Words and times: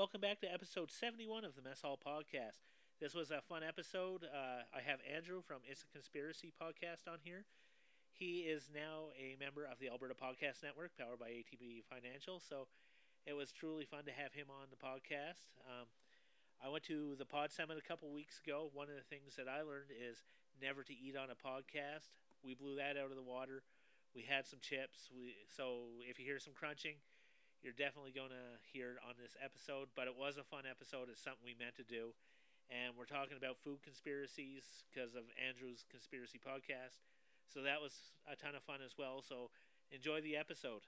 Welcome 0.00 0.24
back 0.24 0.40
to 0.40 0.48
episode 0.48 0.90
71 0.90 1.44
of 1.44 1.52
the 1.52 1.60
Mess 1.60 1.84
Hall 1.84 2.00
Podcast. 2.00 2.64
This 3.04 3.12
was 3.12 3.30
a 3.30 3.44
fun 3.44 3.60
episode. 3.60 4.24
Uh, 4.24 4.64
I 4.72 4.80
have 4.80 5.04
Andrew 5.04 5.44
from 5.44 5.60
It's 5.68 5.84
a 5.84 5.92
Conspiracy 5.92 6.56
Podcast 6.56 7.04
on 7.04 7.20
here. 7.20 7.44
He 8.08 8.48
is 8.48 8.72
now 8.72 9.12
a 9.12 9.36
member 9.36 9.68
of 9.68 9.76
the 9.76 9.92
Alberta 9.92 10.16
Podcast 10.16 10.64
Network, 10.64 10.96
powered 10.96 11.20
by 11.20 11.28
ATB 11.28 11.84
Financial. 11.84 12.40
So 12.40 12.64
it 13.28 13.36
was 13.36 13.52
truly 13.52 13.84
fun 13.84 14.08
to 14.08 14.16
have 14.16 14.32
him 14.32 14.48
on 14.48 14.72
the 14.72 14.80
podcast. 14.80 15.52
Um, 15.68 15.84
I 16.64 16.72
went 16.72 16.84
to 16.84 17.12
the 17.20 17.28
Pod 17.28 17.52
Summit 17.52 17.76
a 17.76 17.84
couple 17.84 18.08
weeks 18.08 18.40
ago. 18.40 18.72
One 18.72 18.88
of 18.88 18.96
the 18.96 19.04
things 19.04 19.36
that 19.36 19.52
I 19.52 19.60
learned 19.60 19.92
is 19.92 20.24
never 20.64 20.80
to 20.82 20.96
eat 20.96 21.12
on 21.12 21.28
a 21.28 21.36
podcast. 21.36 22.08
We 22.40 22.56
blew 22.56 22.80
that 22.80 22.96
out 22.96 23.12
of 23.12 23.20
the 23.20 23.28
water. 23.28 23.68
We 24.16 24.24
had 24.24 24.48
some 24.48 24.64
chips. 24.64 25.12
We 25.12 25.36
so 25.44 26.00
if 26.08 26.18
you 26.18 26.24
hear 26.24 26.40
some 26.40 26.56
crunching, 26.56 27.04
you're 27.60 27.76
definitely 27.76 28.12
going 28.12 28.32
to 28.32 28.56
hear 28.72 28.96
on 29.04 29.20
this 29.20 29.36
episode. 29.40 29.92
But 29.92 30.08
it 30.08 30.16
was 30.16 30.40
a 30.40 30.46
fun 30.46 30.64
episode. 30.64 31.12
It's 31.12 31.20
something 31.20 31.44
we 31.44 31.56
meant 31.56 31.76
to 31.76 31.86
do, 31.86 32.16
and 32.72 32.96
we're 32.96 33.08
talking 33.08 33.36
about 33.36 33.60
food 33.60 33.84
conspiracies 33.84 34.84
because 34.88 35.12
of 35.12 35.28
Andrew's 35.36 35.84
conspiracy 35.88 36.40
podcast. 36.40 37.00
So 37.48 37.62
that 37.66 37.82
was 37.82 38.16
a 38.30 38.38
ton 38.38 38.54
of 38.54 38.62
fun 38.64 38.80
as 38.80 38.96
well. 38.96 39.20
So 39.20 39.50
enjoy 39.90 40.20
the 40.20 40.36
episode. 40.36 40.86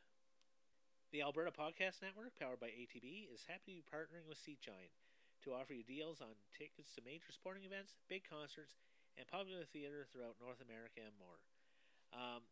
The 1.12 1.20
Alberta 1.20 1.52
Podcast 1.52 2.00
Network, 2.00 2.32
powered 2.40 2.62
by 2.62 2.72
ATB, 2.72 3.28
is 3.28 3.44
happy 3.44 3.76
to 3.76 3.84
be 3.84 3.92
partnering 3.92 4.24
with 4.24 4.40
Seat 4.40 4.64
Giant 4.64 4.96
to 5.44 5.52
offer 5.52 5.74
you 5.74 5.82
deals 5.84 6.22
on 6.22 6.38
tickets 6.56 6.94
to 6.94 7.04
major 7.04 7.34
sporting 7.34 7.66
events, 7.66 7.98
big 8.08 8.22
concerts, 8.24 8.80
and 9.18 9.28
popular 9.28 9.66
theater 9.68 10.06
throughout 10.08 10.40
North 10.40 10.62
America 10.64 11.04
and 11.04 11.12
more. 11.20 11.36
Um, 12.14 12.46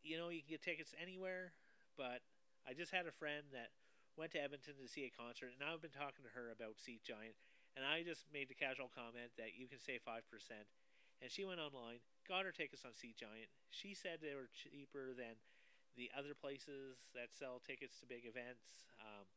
you 0.00 0.16
know, 0.16 0.30
you 0.30 0.40
can 0.40 0.56
get 0.56 0.62
tickets 0.62 0.94
anywhere, 0.96 1.52
but 1.98 2.24
I 2.62 2.72
just 2.74 2.94
had 2.94 3.10
a 3.10 3.14
friend 3.14 3.42
that 3.52 3.74
went 4.14 4.32
to 4.32 4.42
Edmonton 4.42 4.78
to 4.78 4.86
see 4.86 5.08
a 5.08 5.12
concert, 5.12 5.56
and 5.56 5.64
I've 5.64 5.82
been 5.82 5.94
talking 5.94 6.22
to 6.22 6.32
her 6.36 6.52
about 6.52 6.78
Seat 6.78 7.02
Giant, 7.02 7.34
and 7.74 7.82
I 7.82 8.04
just 8.04 8.28
made 8.28 8.46
the 8.52 8.58
casual 8.58 8.92
comment 8.92 9.32
that 9.40 9.56
you 9.56 9.66
can 9.66 9.80
save 9.80 10.04
5%. 10.04 10.20
And 11.22 11.30
she 11.30 11.46
went 11.46 11.62
online, 11.62 12.02
got 12.26 12.44
her 12.44 12.52
tickets 12.52 12.84
on 12.84 12.92
Seat 12.92 13.16
Giant. 13.16 13.48
She 13.70 13.94
said 13.94 14.18
they 14.18 14.34
were 14.34 14.50
cheaper 14.50 15.14
than 15.14 15.38
the 15.96 16.10
other 16.12 16.34
places 16.34 17.08
that 17.14 17.32
sell 17.32 17.62
tickets 17.62 18.00
to 18.00 18.10
big 18.10 18.26
events. 18.26 18.88
Um, 19.00 19.28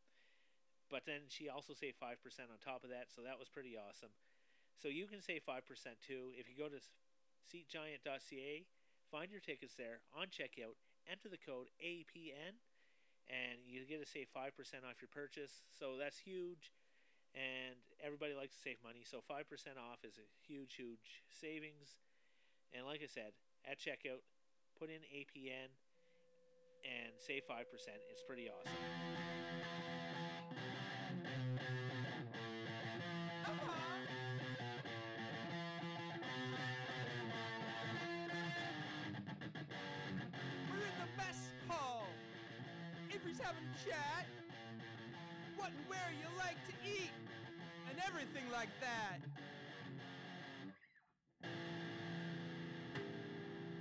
but 0.89 1.05
then 1.05 1.29
she 1.29 1.49
also 1.49 1.73
saved 1.73 1.97
5% 1.97 2.17
on 2.49 2.57
top 2.61 2.83
of 2.83 2.89
that, 2.89 3.09
so 3.09 3.21
that 3.25 3.39
was 3.39 3.49
pretty 3.49 3.73
awesome. 3.77 4.13
So 4.77 4.87
you 4.87 5.07
can 5.07 5.21
save 5.21 5.41
5% 5.47 5.61
too. 6.03 6.35
If 6.35 6.49
you 6.49 6.55
go 6.57 6.69
to 6.69 6.81
seatgiant.ca, 7.47 8.65
find 9.11 9.31
your 9.31 9.41
tickets 9.41 9.73
there 9.77 10.03
on 10.13 10.27
checkout, 10.27 10.77
enter 11.09 11.29
the 11.29 11.41
code 11.41 11.69
APN, 11.81 12.59
and 13.29 13.59
you 13.65 13.85
get 13.85 14.03
to 14.03 14.09
save 14.09 14.27
5% 14.35 14.53
off 14.85 15.01
your 15.01 15.11
purchase. 15.11 15.65
So 15.73 15.97
that's 15.97 16.19
huge, 16.19 16.71
and 17.33 17.75
everybody 18.03 18.33
likes 18.33 18.55
to 18.55 18.61
save 18.61 18.77
money, 18.83 19.03
so 19.03 19.19
5% 19.25 19.41
off 19.77 20.03
is 20.03 20.17
a 20.17 20.27
huge, 20.45 20.75
huge 20.75 21.23
savings. 21.29 22.01
And 22.73 22.85
like 22.85 23.01
I 23.01 23.07
said, 23.07 23.33
at 23.69 23.79
checkout, 23.79 24.21
put 24.77 24.89
in 24.89 25.01
APN 25.09 25.71
and 26.83 27.13
save 27.17 27.43
5%. 27.49 27.65
It's 28.11 28.21
pretty 28.21 28.49
awesome. 28.49 29.94
Avery's 43.35 43.47
having 43.47 43.67
a 43.67 43.75
chat. 43.83 44.25
What 45.57 45.69
and 45.69 45.87
where 45.87 46.11
you 46.15 46.27
like 46.39 46.55
to 46.67 46.73
eat, 46.87 47.11
and 47.89 47.99
everything 48.07 48.43
like 48.51 48.69
that. 48.79 49.19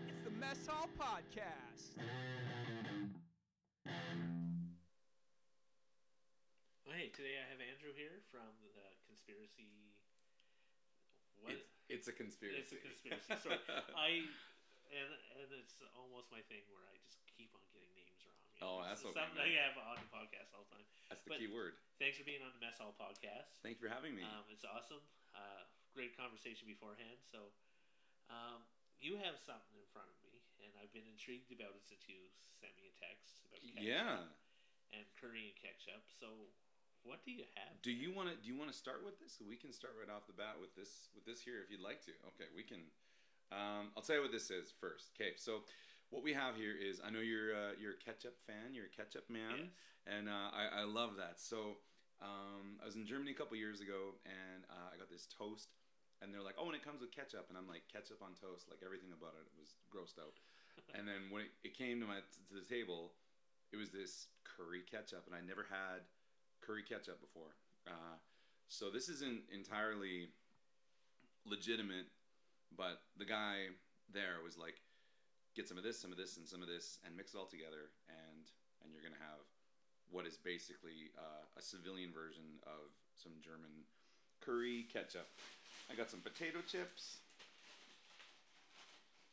It's 0.08 0.18
the 0.24 0.30
Mess 0.30 0.66
Hall 0.66 0.88
Podcast. 0.98 1.94
Well, 6.82 6.94
hey, 6.96 7.10
today 7.14 7.38
I 7.38 7.46
have 7.50 7.60
Andrew 7.62 7.94
here 7.94 8.22
from 8.30 8.50
the 8.74 8.86
conspiracy. 9.06 9.70
What? 11.42 11.52
It's, 11.54 11.66
it's 11.88 12.08
a 12.08 12.14
conspiracy. 12.14 12.58
It's 12.58 12.72
a 12.72 12.80
conspiracy. 12.82 13.30
Sorry, 13.38 13.58
I 13.94 14.26
and 14.90 15.10
and 15.42 15.48
it's 15.62 15.78
almost 15.94 16.30
my 16.30 16.42
thing 16.50 16.66
where 16.70 16.86
I 16.90 16.96
just 17.06 17.22
keep 17.30 17.54
on 17.54 17.62
getting 17.70 17.90
names 17.94 18.22
wrong. 18.26 18.34
You 18.38 18.43
Oh, 18.62 18.84
that's 18.86 19.02
okay, 19.02 19.16
Something 19.16 19.40
man. 19.40 19.50
I 19.50 19.66
have 19.66 19.76
on 19.78 19.98
the 19.98 20.10
podcast 20.12 20.54
all 20.54 20.66
the 20.68 20.78
time. 20.78 20.86
That's 21.10 21.22
the 21.26 21.34
But 21.34 21.38
key 21.42 21.50
word. 21.50 21.74
Thanks 21.98 22.18
for 22.18 22.26
being 22.26 22.42
on 22.42 22.54
the 22.54 22.62
Mess 22.62 22.78
Hall 22.78 22.94
podcast. 22.94 23.50
Thank 23.66 23.78
you 23.78 23.82
for 23.86 23.92
having 23.92 24.14
me. 24.14 24.22
Um, 24.22 24.46
it's 24.50 24.66
awesome. 24.66 25.02
Uh, 25.34 25.66
great 25.94 26.14
conversation 26.14 26.70
beforehand. 26.70 27.18
So, 27.22 27.50
um, 28.30 28.62
you 29.02 29.18
have 29.20 29.36
something 29.42 29.74
in 29.74 29.86
front 29.90 30.08
of 30.08 30.16
me, 30.22 30.42
and 30.62 30.70
I've 30.78 30.94
been 30.94 31.06
intrigued 31.06 31.50
about 31.50 31.74
it 31.74 31.84
since 31.84 32.06
you 32.06 32.30
sent 32.56 32.72
me 32.78 32.88
a 32.88 32.94
text 32.96 33.42
about 33.46 33.60
ketchup 33.60 33.84
yeah. 33.84 34.22
and 34.94 35.04
curry 35.18 35.50
and 35.52 35.56
ketchup. 35.58 36.02
So, 36.08 36.50
what 37.04 37.20
do 37.26 37.34
you 37.34 37.44
have? 37.58 37.76
Do 37.84 37.92
you 37.92 38.14
want 38.14 38.32
to? 38.32 38.34
Do 38.38 38.48
you 38.48 38.56
want 38.56 38.72
to 38.72 38.76
start 38.76 39.04
with 39.04 39.20
this? 39.20 39.36
We 39.42 39.60
can 39.60 39.74
start 39.76 39.92
right 40.00 40.08
off 40.08 40.24
the 40.24 40.36
bat 40.36 40.56
with 40.56 40.72
this. 40.72 41.12
With 41.12 41.28
this 41.28 41.42
here, 41.42 41.60
if 41.60 41.68
you'd 41.68 41.84
like 41.84 42.00
to. 42.08 42.14
Okay, 42.32 42.48
we 42.56 42.64
can. 42.64 42.80
Um, 43.52 43.92
I'll 43.92 44.02
tell 44.02 44.16
you 44.16 44.24
what 44.24 44.32
this 44.32 44.48
is 44.48 44.72
first. 44.80 45.12
Okay, 45.14 45.36
so 45.36 45.68
what 46.14 46.22
we 46.22 46.30
have 46.32 46.54
here 46.54 46.78
is 46.78 47.02
I 47.02 47.10
know 47.10 47.18
you're 47.18 47.50
uh, 47.50 47.74
you're 47.74 47.98
a 47.98 48.02
ketchup 48.06 48.38
fan. 48.46 48.70
You're 48.70 48.86
a 48.86 48.94
ketchup 48.94 49.26
man, 49.26 49.66
Yes. 49.66 49.74
and 50.06 50.30
uh, 50.30 50.48
I, 50.54 50.82
I 50.82 50.84
love 50.86 51.18
that. 51.18 51.42
So 51.42 51.82
um, 52.22 52.78
I 52.78 52.86
was 52.86 52.94
in 52.94 53.02
Germany 53.02 53.34
a 53.34 53.38
couple 53.38 53.58
years 53.58 53.82
ago, 53.82 54.14
and 54.22 54.62
uh, 54.70 54.94
I 54.94 54.96
got 54.96 55.10
this 55.10 55.26
toast, 55.26 55.74
and 56.22 56.30
they're 56.30 56.46
like, 56.46 56.54
"Oh, 56.54 56.70
and 56.70 56.76
it 56.78 56.86
comes 56.86 57.02
with 57.02 57.10
ketchup," 57.10 57.50
and 57.50 57.58
I'm 57.58 57.66
like, 57.66 57.90
"Ketchup 57.90 58.22
on 58.22 58.38
toast?" 58.38 58.70
Like 58.70 58.78
everything 58.86 59.10
about 59.10 59.34
it 59.34 59.46
was 59.58 59.74
grossed 59.90 60.22
out. 60.22 60.38
and 60.94 61.02
then 61.10 61.34
when 61.34 61.50
it, 61.50 61.52
it 61.66 61.74
came 61.74 61.98
to 61.98 62.06
my 62.06 62.22
to 62.22 62.54
the 62.54 62.62
table, 62.62 63.18
it 63.74 63.76
was 63.76 63.90
this 63.90 64.30
curry 64.46 64.86
ketchup, 64.86 65.26
and 65.26 65.34
I 65.34 65.42
never 65.42 65.66
had 65.66 66.06
curry 66.62 66.86
ketchup 66.86 67.18
before. 67.18 67.58
Uh, 67.90 68.22
so 68.70 68.86
this 68.88 69.10
isn't 69.10 69.50
entirely 69.52 70.30
legitimate, 71.44 72.06
but 72.70 73.02
the 73.18 73.26
guy 73.26 73.74
there 74.12 74.38
was 74.42 74.56
like, 74.56 74.80
get 75.54 75.68
some 75.68 75.78
of 75.78 75.84
this, 75.86 75.98
some 75.98 76.10
of 76.10 76.18
this, 76.18 76.36
and 76.36 76.46
some 76.46 76.62
of 76.62 76.68
this, 76.68 76.98
and 77.06 77.16
mix 77.16 77.34
it 77.34 77.38
all 77.38 77.46
together, 77.46 77.90
and 78.10 78.44
and 78.82 78.92
you're 78.92 79.02
gonna 79.02 79.22
have 79.22 79.42
what 80.10 80.26
is 80.26 80.36
basically 80.36 81.14
uh, 81.16 81.42
a 81.56 81.62
civilian 81.62 82.12
version 82.12 82.60
of 82.66 82.92
some 83.14 83.32
German 83.40 83.86
curry 84.42 84.86
ketchup. 84.92 85.26
I 85.90 85.94
got 85.94 86.10
some 86.10 86.20
potato 86.20 86.60
chips. 86.66 87.18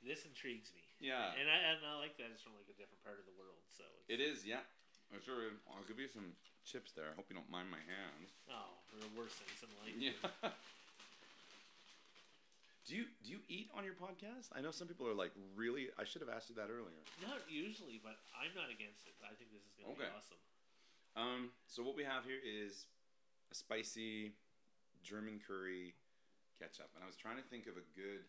This 0.02 0.26
intrigues 0.26 0.74
me. 0.74 0.82
Yeah. 1.02 1.34
and 1.38 1.50
I 1.50 1.58
and 1.78 1.82
I 1.86 1.98
like 1.98 2.18
that 2.18 2.30
it's 2.34 2.42
from 2.42 2.54
like 2.58 2.70
a 2.70 2.78
different 2.78 3.02
part 3.06 3.18
of 3.22 3.26
the 3.26 3.36
world. 3.38 3.62
So 3.74 3.86
it's, 4.02 4.10
It 4.10 4.22
is, 4.22 4.46
yeah. 4.46 4.66
I'm 5.14 5.22
sure. 5.22 5.52
I'll 5.68 5.86
give 5.86 6.00
you 6.00 6.08
some 6.08 6.34
chips 6.64 6.96
there. 6.96 7.12
I 7.12 7.16
hope 7.20 7.28
you 7.28 7.36
don't 7.36 7.50
mind 7.52 7.68
my 7.70 7.82
hands. 7.84 8.32
Oh, 8.48 8.80
are 8.96 9.12
worse 9.18 9.36
things 9.36 9.60
in 9.62 9.70
life. 9.82 9.98
Yeah. 9.98 10.16
Do 12.92 13.00
you 13.00 13.08
do 13.24 13.32
you 13.32 13.40
eat 13.48 13.72
on 13.72 13.88
your 13.88 13.96
podcast? 13.96 14.52
I 14.52 14.60
know 14.60 14.76
some 14.76 14.84
people 14.84 15.08
are 15.08 15.16
like, 15.16 15.32
really. 15.56 15.88
I 15.96 16.04
should 16.04 16.20
have 16.20 16.28
asked 16.28 16.52
you 16.52 16.60
that 16.60 16.68
earlier. 16.68 17.00
Not 17.24 17.40
usually, 17.48 18.04
but 18.04 18.20
I'm 18.36 18.52
not 18.52 18.68
against 18.68 19.08
it. 19.08 19.16
I 19.24 19.32
think 19.40 19.56
this 19.56 19.64
is 19.64 19.72
going 19.80 19.88
to 19.88 19.96
Okay. 19.96 20.12
be 20.12 20.18
awesome. 20.20 20.42
Um, 21.16 21.42
so 21.72 21.88
what 21.88 21.96
we 21.96 22.04
have 22.04 22.28
here 22.28 22.44
is 22.44 22.92
a 23.48 23.56
spicy 23.56 24.36
German 25.08 25.40
curry 25.40 25.96
ketchup, 26.60 26.92
and 26.92 27.00
I 27.00 27.08
was 27.08 27.16
trying 27.16 27.40
to 27.40 27.48
think 27.48 27.64
of 27.72 27.80
a 27.80 27.86
good 27.96 28.28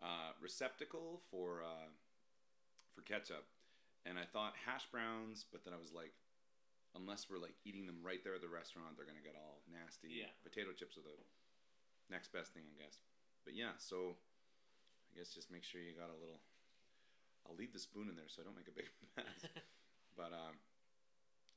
uh, 0.00 0.32
receptacle 0.40 1.20
for 1.28 1.60
uh, 1.60 1.92
for 2.96 3.04
ketchup, 3.04 3.44
and 4.08 4.16
I 4.16 4.24
thought 4.24 4.56
hash 4.56 4.88
browns, 4.88 5.44
but 5.52 5.68
then 5.68 5.76
I 5.76 5.80
was 5.80 5.92
like, 5.92 6.16
unless 6.96 7.28
we're 7.28 7.44
like 7.44 7.60
eating 7.68 7.84
them 7.84 8.00
right 8.00 8.24
there 8.24 8.32
at 8.32 8.40
the 8.40 8.48
restaurant, 8.48 8.96
they're 8.96 9.04
gonna 9.04 9.20
get 9.20 9.36
all 9.36 9.60
nasty. 9.68 10.24
Yeah. 10.24 10.32
Potato 10.40 10.72
chips 10.72 10.96
are 10.96 11.04
the 11.04 11.20
next 12.08 12.32
best 12.32 12.56
thing, 12.56 12.64
I 12.72 12.76
guess. 12.80 13.04
But 13.46 13.54
yeah, 13.54 13.78
so 13.78 14.18
I 15.14 15.16
guess 15.16 15.30
just 15.30 15.54
make 15.54 15.62
sure 15.62 15.78
you 15.80 15.94
got 15.94 16.10
a 16.10 16.18
little. 16.18 16.42
I'll 17.46 17.54
leave 17.54 17.70
the 17.70 17.78
spoon 17.78 18.10
in 18.10 18.18
there 18.18 18.26
so 18.26 18.42
I 18.42 18.44
don't 18.44 18.58
make 18.58 18.66
a 18.66 18.74
big 18.74 18.90
mess. 19.16 19.46
but 20.18 20.34
um, 20.34 20.58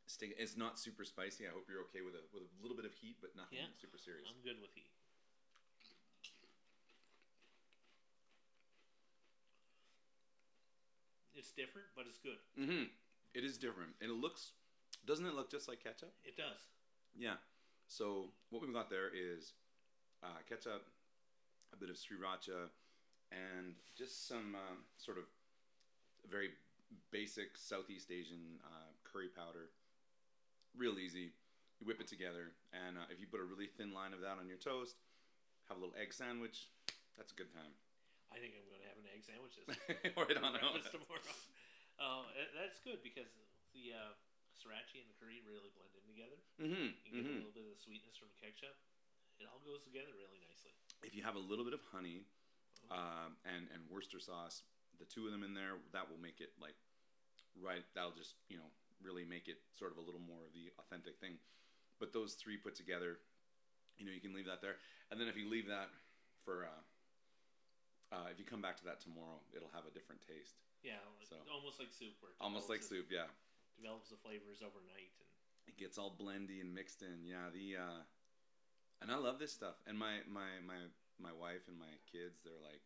stick. 0.06 0.38
It's 0.38 0.54
not 0.54 0.78
super 0.78 1.02
spicy. 1.02 1.50
I 1.50 1.52
hope 1.52 1.66
you're 1.66 1.82
okay 1.90 2.06
with 2.06 2.14
a 2.14 2.22
with 2.30 2.46
a 2.46 2.52
little 2.62 2.78
bit 2.78 2.86
of 2.86 2.94
heat, 2.94 3.18
but 3.18 3.34
nothing 3.34 3.58
Yeah, 3.66 3.74
super 3.82 3.98
serious. 3.98 4.30
I'm 4.30 4.38
good 4.46 4.62
with 4.62 4.70
heat. 4.78 4.94
It's 11.36 11.52
different, 11.52 11.88
but 11.96 12.06
it's 12.08 12.20
good. 12.20 12.40
Mm-hmm. 12.60 12.92
It 13.34 13.44
is 13.46 13.58
different, 13.58 13.92
and 14.02 14.12
it 14.12 14.18
looks. 14.18 14.52
Doesn't 15.06 15.26
it 15.26 15.34
look 15.34 15.50
just 15.50 15.68
like 15.68 15.82
ketchup? 15.82 16.12
It 16.26 16.36
does. 16.36 16.60
Yeah. 17.18 17.40
So 17.88 18.30
what 18.50 18.62
we've 18.62 18.74
got 18.74 18.90
there 18.90 19.08
is 19.08 19.54
uh, 20.22 20.44
ketchup, 20.48 20.86
a 21.74 21.78
bit 21.78 21.90
of 21.90 21.96
sriracha, 21.96 22.70
and 23.32 23.76
just 23.98 24.28
some 24.28 24.56
um, 24.56 24.86
sort 24.98 25.18
of 25.18 25.26
very 26.30 26.50
basic 27.12 27.58
Southeast 27.58 28.10
Asian 28.12 28.62
uh, 28.66 28.90
curry 29.06 29.30
powder. 29.30 29.70
Real 30.78 30.98
easy. 30.98 31.34
You 31.80 31.88
whip 31.88 32.04
it 32.04 32.12
together, 32.12 32.52
and 32.76 33.00
uh, 33.00 33.08
if 33.08 33.24
you 33.24 33.28
put 33.28 33.40
a 33.40 33.48
really 33.48 33.72
thin 33.80 33.96
line 33.96 34.12
of 34.12 34.20
that 34.20 34.36
on 34.36 34.52
your 34.52 34.60
toast, 34.60 35.00
have 35.72 35.80
a 35.80 35.80
little 35.80 35.96
egg 35.96 36.12
sandwich. 36.12 36.68
That's 37.16 37.32
a 37.32 37.38
good 37.40 37.52
time. 37.56 37.72
I 38.30 38.38
think 38.38 38.54
I'm 38.60 38.68
going 38.68 38.84
to 38.84 38.90
have 38.92 39.00
an 39.00 39.08
egg 39.10 39.24
sandwiches. 39.24 39.66
right 40.20 40.38
on. 40.40 40.54
tomorrow. 40.92 41.24
Uh, 42.00 42.24
that's 42.56 42.80
good 42.80 43.04
because 43.04 43.28
the 43.76 43.92
uh, 43.92 44.16
sriracha 44.56 45.04
and 45.04 45.12
the 45.12 45.18
curry 45.20 45.44
really 45.44 45.68
blend 45.76 45.92
in 46.00 46.08
together. 46.08 46.40
Mm-hmm. 46.56 46.96
You 47.04 47.10
get 47.12 47.28
a 47.28 47.44
little 47.44 47.52
bit 47.52 47.68
of 47.68 47.76
the 47.76 47.84
sweetness 47.84 48.16
from 48.16 48.32
the 48.32 48.40
ketchup. 48.40 48.72
It 49.36 49.52
all 49.52 49.60
goes 49.68 49.84
together 49.84 50.16
really 50.16 50.40
nicely. 50.40 50.72
If 51.04 51.16
you 51.16 51.24
have 51.24 51.36
a 51.36 51.42
little 51.44 51.64
bit 51.66 51.74
of 51.74 51.82
honey 51.92 52.26
um, 52.92 53.38
and 53.46 53.68
and 53.74 53.84
Worcester 53.90 54.20
sauce, 54.20 54.64
the 55.00 55.06
two 55.06 55.26
of 55.26 55.32
them 55.32 55.44
in 55.44 55.54
there, 55.54 55.80
that 55.94 56.10
will 56.10 56.20
make 56.22 56.42
it 56.42 56.52
like 56.62 56.76
right. 57.56 57.84
That'll 57.96 58.16
just 58.16 58.36
you 58.50 58.58
know 58.58 58.70
really 59.02 59.24
make 59.24 59.48
it 59.48 59.60
sort 59.78 59.92
of 59.92 59.98
a 59.98 60.04
little 60.04 60.20
more 60.20 60.44
of 60.44 60.52
the 60.54 60.72
authentic 60.80 61.18
thing. 61.20 61.40
But 62.00 62.12
those 62.12 62.36
three 62.36 62.56
put 62.58 62.76
together, 62.76 63.20
you 63.98 64.06
know, 64.06 64.12
you 64.12 64.20
can 64.24 64.34
leave 64.34 64.48
that 64.48 64.62
there, 64.62 64.76
and 65.12 65.20
then 65.20 65.28
if 65.28 65.36
you 65.38 65.50
leave 65.50 65.68
that 65.68 65.90
for. 66.44 66.66
Uh, 66.66 66.84
uh, 68.10 68.26
if 68.34 68.42
you 68.42 68.46
come 68.46 68.58
back 68.58 68.74
to 68.74 68.86
that 68.90 68.98
tomorrow, 68.98 69.38
it'll 69.54 69.70
have 69.70 69.86
a 69.86 69.94
different 69.94 70.18
taste. 70.26 70.58
Yeah, 70.82 70.98
So- 71.22 71.38
almost 71.54 71.78
like 71.78 71.92
soup. 71.94 72.18
Where 72.22 72.34
Almost 72.42 72.66
like 72.68 72.82
soup, 72.82 73.06
yeah. 73.12 73.30
Develops 73.78 74.10
the 74.10 74.18
flavors 74.18 74.66
overnight, 74.66 75.14
and 75.22 75.30
it 75.70 75.78
gets 75.78 76.00
all 76.02 76.10
blendy 76.18 76.60
and 76.60 76.74
mixed 76.74 77.04
in. 77.04 77.22
Yeah, 77.24 77.54
the 77.54 77.78
uh, 77.78 78.02
and 79.02 79.12
I 79.12 79.18
love 79.18 79.40
this 79.40 79.52
stuff. 79.54 79.80
And 79.88 79.98
my 79.98 80.24
my 80.28 80.60
my 80.66 80.80
my 81.20 81.34
wife 81.36 81.68
and 81.68 81.76
my 81.80 81.92
kids, 82.08 82.44
they're 82.44 82.60
like, 82.64 82.84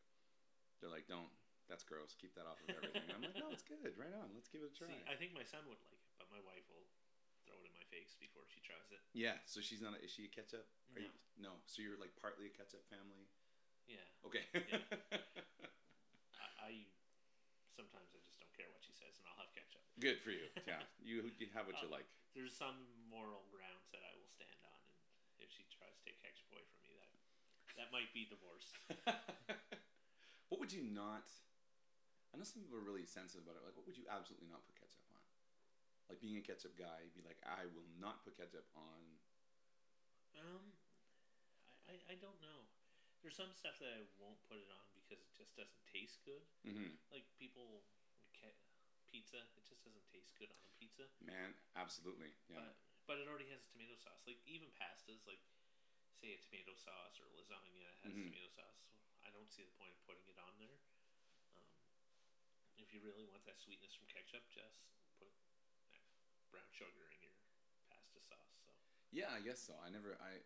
they're 0.82 0.92
like, 0.94 1.06
don't. 1.08 1.30
That's 1.72 1.88
gross. 1.88 2.12
Keep 2.20 2.36
that 2.36 2.44
off 2.44 2.60
of 2.60 2.76
everything. 2.76 3.08
I'm 3.16 3.24
like, 3.24 3.40
no, 3.40 3.48
it's 3.54 3.64
good. 3.64 3.96
Right 3.96 4.12
on. 4.12 4.36
Let's 4.36 4.52
give 4.52 4.62
it 4.68 4.72
a 4.72 4.76
try. 4.76 4.92
see, 4.92 5.00
I 5.08 5.16
think 5.16 5.32
my 5.32 5.48
son 5.48 5.64
would 5.72 5.80
like 5.80 5.96
it, 5.96 6.12
but 6.20 6.28
my 6.28 6.44
wife 6.44 6.68
will 6.68 6.84
throw 7.48 7.56
it 7.64 7.72
in 7.72 7.74
my 7.76 7.88
face 7.88 8.20
before 8.20 8.44
she 8.52 8.60
tries 8.60 8.92
it. 8.92 9.00
yeah. 9.16 9.40
So 9.48 9.64
she's 9.64 9.80
not. 9.80 9.96
A, 9.96 10.00
is 10.04 10.12
she 10.12 10.28
a 10.28 10.32
ketchup? 10.32 10.68
Are 10.92 11.00
No. 11.00 11.08
You, 11.08 11.12
no. 11.40 11.54
So 11.72 11.80
you're 11.80 11.96
like 11.98 12.12
partly 12.20 12.52
a 12.52 12.54
ketchup 12.54 12.84
family. 12.92 13.32
Yeah, 13.88 14.04
Okay. 14.28 14.44
I, 16.40 16.48
I 16.64 16.72
sometimes 17.76 18.12
I 18.16 18.20
just 18.24 18.40
don't 18.40 18.52
care 18.56 18.68
what 18.72 18.80
she 18.84 18.96
says, 18.96 19.16
and 19.20 19.28
I'll 19.28 19.40
have 19.44 19.52
ketchup. 19.56 19.84
good 20.00 20.20
for 20.24 20.32
you. 20.36 20.48
Yeah. 20.70 20.84
You 21.04 21.32
you 21.40 21.48
have 21.56 21.68
what 21.68 21.80
you 21.84 21.88
Uh, 21.92 21.96
like. 22.00 22.08
There's 22.36 22.56
some 22.56 22.80
moral 23.12 23.44
grounds 23.54 23.88
that 23.94 24.02
I 24.08 24.12
will 24.18 24.32
stand 24.32 24.56
on, 24.66 24.73
if 25.44 25.52
she 25.52 25.68
tries 25.70 25.94
to 25.94 26.02
take 26.08 26.18
ketchup 26.24 26.48
away 26.50 26.64
from 26.66 26.80
me, 26.88 26.96
that 26.96 27.12
that 27.78 27.90
might 27.92 28.10
be 28.16 28.26
divorce. 28.26 28.72
what 30.50 30.58
would 30.64 30.72
you 30.72 30.88
not? 30.88 31.28
I 32.32 32.40
know 32.40 32.48
some 32.48 32.66
people 32.66 32.80
are 32.80 32.88
really 32.88 33.06
sensitive 33.06 33.46
about 33.46 33.60
it. 33.60 33.66
Like, 33.68 33.78
what 33.78 33.86
would 33.86 34.00
you 34.00 34.10
absolutely 34.10 34.50
not 34.50 34.66
put 34.66 34.80
ketchup 34.80 35.06
on? 35.14 35.22
Like 36.10 36.24
being 36.24 36.40
a 36.40 36.44
ketchup 36.44 36.74
guy, 36.80 37.06
be 37.14 37.22
like, 37.22 37.40
I 37.46 37.70
will 37.76 37.88
not 38.00 38.26
put 38.26 38.40
ketchup 38.40 38.66
on. 38.74 39.02
Um, 40.34 40.74
I, 41.86 41.94
I, 41.94 41.96
I 42.14 42.16
don't 42.18 42.40
know. 42.42 42.66
There's 43.22 43.40
some 43.40 43.56
stuff 43.56 43.80
that 43.80 43.88
I 43.88 44.04
won't 44.20 44.42
put 44.50 44.60
it 44.60 44.68
on 44.68 44.86
because 45.00 45.24
it 45.24 45.32
just 45.32 45.56
doesn't 45.56 45.84
taste 45.88 46.20
good. 46.28 46.44
Mm-hmm. 46.68 46.92
Like 47.08 47.24
people, 47.40 47.88
pizza, 49.14 49.46
it 49.54 49.64
just 49.70 49.86
doesn't 49.86 50.04
taste 50.10 50.34
good 50.42 50.50
on 50.50 50.58
a 50.66 50.72
pizza. 50.82 51.06
Man, 51.22 51.54
absolutely. 51.78 52.34
Yeah. 52.50 52.66
But 52.66 52.74
but 53.08 53.20
it 53.20 53.28
already 53.28 53.50
has 53.52 53.62
a 53.64 53.70
tomato 53.72 53.96
sauce. 54.00 54.24
Like 54.28 54.40
even 54.48 54.72
pastas, 54.76 55.24
like 55.28 55.42
say 56.16 56.34
a 56.36 56.40
tomato 56.40 56.76
sauce 56.78 57.20
or 57.20 57.28
lasagna 57.36 57.90
has 58.04 58.14
Mhm. 58.16 58.32
tomato 58.32 58.50
sauce. 58.50 58.80
I 59.24 59.32
don't 59.32 59.52
see 59.52 59.64
the 59.64 59.76
point 59.76 59.92
of 59.96 60.02
putting 60.06 60.28
it 60.28 60.38
on 60.40 60.58
there. 60.60 60.80
Um, 61.56 61.72
if 62.78 62.92
you 62.94 63.02
really 63.02 63.24
want 63.26 63.46
that 63.46 63.60
sweetness 63.60 63.96
from 63.96 64.08
ketchup, 64.08 64.44
just 64.52 64.84
put 65.20 65.32
brown 66.52 66.70
sugar 66.72 67.10
in 67.12 67.20
your 67.22 67.36
pasta 67.88 68.20
sauce. 68.22 68.56
So 68.66 68.72
yeah, 69.12 69.32
I 69.32 69.40
guess 69.42 69.60
so. 69.60 69.78
I 69.80 69.90
never. 69.90 70.16
I. 70.20 70.44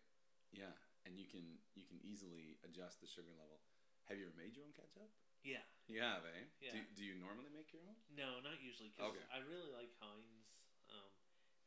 Yeah, 0.50 0.72
and 1.04 1.18
you 1.20 1.26
can 1.28 1.60
you 1.76 1.84
can 1.84 2.00
easily 2.00 2.56
adjust 2.64 3.00
the 3.00 3.06
sugar 3.06 3.34
level. 3.36 3.60
Have 4.08 4.16
you 4.16 4.24
ever 4.24 4.36
made 4.36 4.56
your 4.56 4.64
own 4.64 4.72
ketchup? 4.72 5.12
yeah, 5.44 5.62
You 5.86 6.00
have, 6.00 6.24
eh? 6.24 6.44
Yeah. 6.60 6.72
Do, 6.72 6.78
do 6.96 7.02
you 7.04 7.14
normally 7.14 7.50
make 7.52 7.72
your 7.72 7.84
own? 7.84 8.00
no, 8.08 8.40
not 8.40 8.58
usually 8.60 8.88
because 8.88 9.12
Okay. 9.12 9.24
I 9.28 9.38
really 9.44 9.68
like 9.70 9.92
Heinz. 10.00 10.57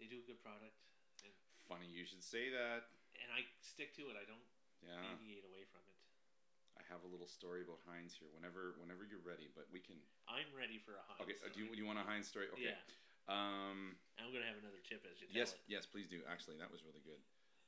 They 0.02 0.10
do 0.10 0.18
a 0.18 0.26
good 0.26 0.42
product, 0.42 0.74
and 1.22 1.30
Funny 1.70 1.86
you 1.86 2.10
should 2.10 2.26
say 2.26 2.50
that. 2.50 2.90
and 3.22 3.30
I 3.30 3.46
stick 3.62 3.94
to 4.02 4.10
it. 4.10 4.18
I 4.18 4.26
don't 4.26 4.42
Yeah. 4.82 5.14
deviate 5.14 5.46
away 5.46 5.62
from 5.70 5.86
it. 5.86 5.94
I 6.74 6.82
have 6.90 7.04
a 7.04 7.08
little 7.08 7.28
story 7.30 7.62
about 7.62 7.78
Heinz 7.86 8.16
here. 8.18 8.34
Whenever 8.34 8.74
whenever 8.82 9.06
you're 9.06 9.22
ready, 9.22 9.48
but 9.54 9.70
we 9.70 9.80
can. 9.80 10.02
I'm 10.28 10.50
ready 10.58 10.80
for 10.80 10.98
a 10.98 11.04
Heinz. 11.06 11.22
Okay. 11.22 11.38
Uh, 11.46 11.50
do 11.54 11.60
you 11.62 11.70
do 11.70 11.78
you 11.78 11.86
want 11.86 12.00
a 12.00 12.04
Heinz 12.04 12.28
story? 12.28 12.50
Okay. 12.50 12.74
Yeah, 12.74 12.82
Um. 13.30 14.00
I'm 14.18 14.34
gonna 14.34 14.48
have 14.50 14.58
another 14.58 14.82
chip 14.82 15.06
as 15.06 15.22
you 15.22 15.28
tell 15.28 15.36
Yes, 15.38 15.54
it. 15.54 15.62
yes, 15.68 15.86
please 15.86 16.10
do. 16.10 16.26
Actually, 16.26 16.58
that 16.58 16.72
was 16.72 16.82
really 16.84 17.02
good. 17.06 17.22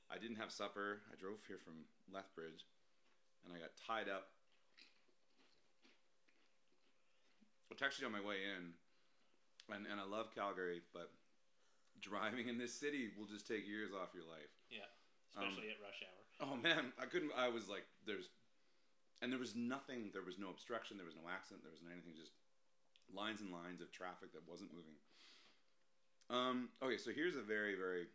I 0.09 0.17
didn't 0.17 0.37
have 0.37 0.51
supper. 0.51 1.03
I 1.11 1.15
drove 1.15 1.45
here 1.45 1.59
from 1.59 1.85
Lethbridge, 2.09 2.65
and 3.45 3.53
I 3.53 3.59
got 3.59 3.77
tied 3.77 4.09
up. 4.09 4.33
I 7.69 7.85
actually 7.85 8.05
on 8.05 8.11
my 8.13 8.21
way 8.21 8.43
in, 8.45 8.77
and, 9.73 9.85
and 9.87 9.99
I 9.99 10.03
love 10.05 10.33
Calgary, 10.33 10.81
but 10.93 11.11
driving 12.03 12.51
in 12.51 12.59
this 12.59 12.75
city 12.75 13.09
will 13.17 13.25
just 13.31 13.47
take 13.47 13.63
years 13.65 13.95
off 13.95 14.11
your 14.13 14.27
life. 14.27 14.51
Yeah, 14.69 14.83
Um, 15.39 15.47
especially 15.47 15.71
at 15.71 15.79
rush 15.79 16.03
hour. 16.03 16.21
Oh 16.43 16.55
man, 16.59 16.91
I 16.99 17.07
couldn't. 17.07 17.31
I 17.31 17.47
was 17.47 17.71
like, 17.71 17.87
there's, 18.05 18.27
and 19.23 19.31
there 19.31 19.39
was 19.39 19.55
nothing. 19.55 20.11
There 20.11 20.21
was 20.27 20.35
no 20.37 20.49
obstruction. 20.51 20.97
There 20.99 21.07
was 21.07 21.15
no 21.15 21.25
accident. 21.31 21.63
There 21.63 21.71
was 21.71 21.81
no 21.81 21.89
anything. 21.95 22.13
Just 22.19 22.35
lines 23.07 23.39
and 23.39 23.49
lines 23.49 23.79
of 23.79 23.89
traffic 23.95 24.35
that 24.35 24.43
wasn't 24.43 24.75
moving. 24.75 24.99
Um. 26.29 26.69
Okay, 26.83 26.97
so 26.99 27.11
here's 27.15 27.35
a 27.39 27.45
very 27.45 27.75
very 27.75 28.07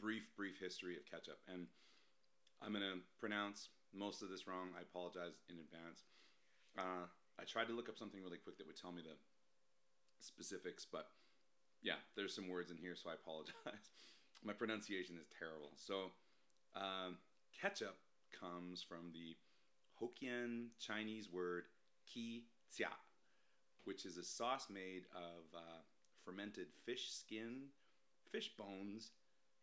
brief 0.00 0.28
brief 0.36 0.60
history 0.60 0.96
of 0.96 1.08
ketchup, 1.08 1.40
and 1.48 1.66
I'm 2.60 2.72
gonna 2.72 3.00
pronounce 3.18 3.68
most 3.96 4.20
of 4.22 4.28
this 4.28 4.46
wrong. 4.46 4.76
I 4.76 4.82
apologize 4.84 5.40
in 5.48 5.56
advance. 5.56 6.04
Uh, 6.76 7.08
I 7.40 7.44
tried 7.44 7.68
to 7.68 7.74
look 7.76 7.88
up 7.88 7.96
something 7.96 8.20
really 8.20 8.36
quick 8.40 8.58
that 8.58 8.66
would 8.66 8.76
tell 8.80 8.92
me 8.92 9.00
the 9.00 9.16
specifics, 10.20 10.84
but 10.84 11.08
yeah, 11.86 12.02
there's 12.16 12.34
some 12.34 12.48
words 12.48 12.72
in 12.72 12.76
here, 12.76 12.96
so 12.96 13.10
I 13.10 13.14
apologize. 13.14 13.54
My 14.44 14.52
pronunciation 14.52 15.16
is 15.20 15.28
terrible. 15.38 15.70
So, 15.76 16.10
um, 16.74 17.18
ketchup 17.58 17.96
comes 18.38 18.82
from 18.82 19.12
the 19.14 19.36
Hokkien 20.02 20.66
Chinese 20.80 21.30
word 21.32 21.66
ki 22.12 22.46
xia, 22.76 22.90
which 23.84 24.04
is 24.04 24.16
a 24.16 24.24
sauce 24.24 24.66
made 24.68 25.04
of 25.14 25.56
uh, 25.56 25.82
fermented 26.24 26.66
fish 26.84 27.08
skin, 27.12 27.68
fish 28.32 28.50
bones, 28.58 29.12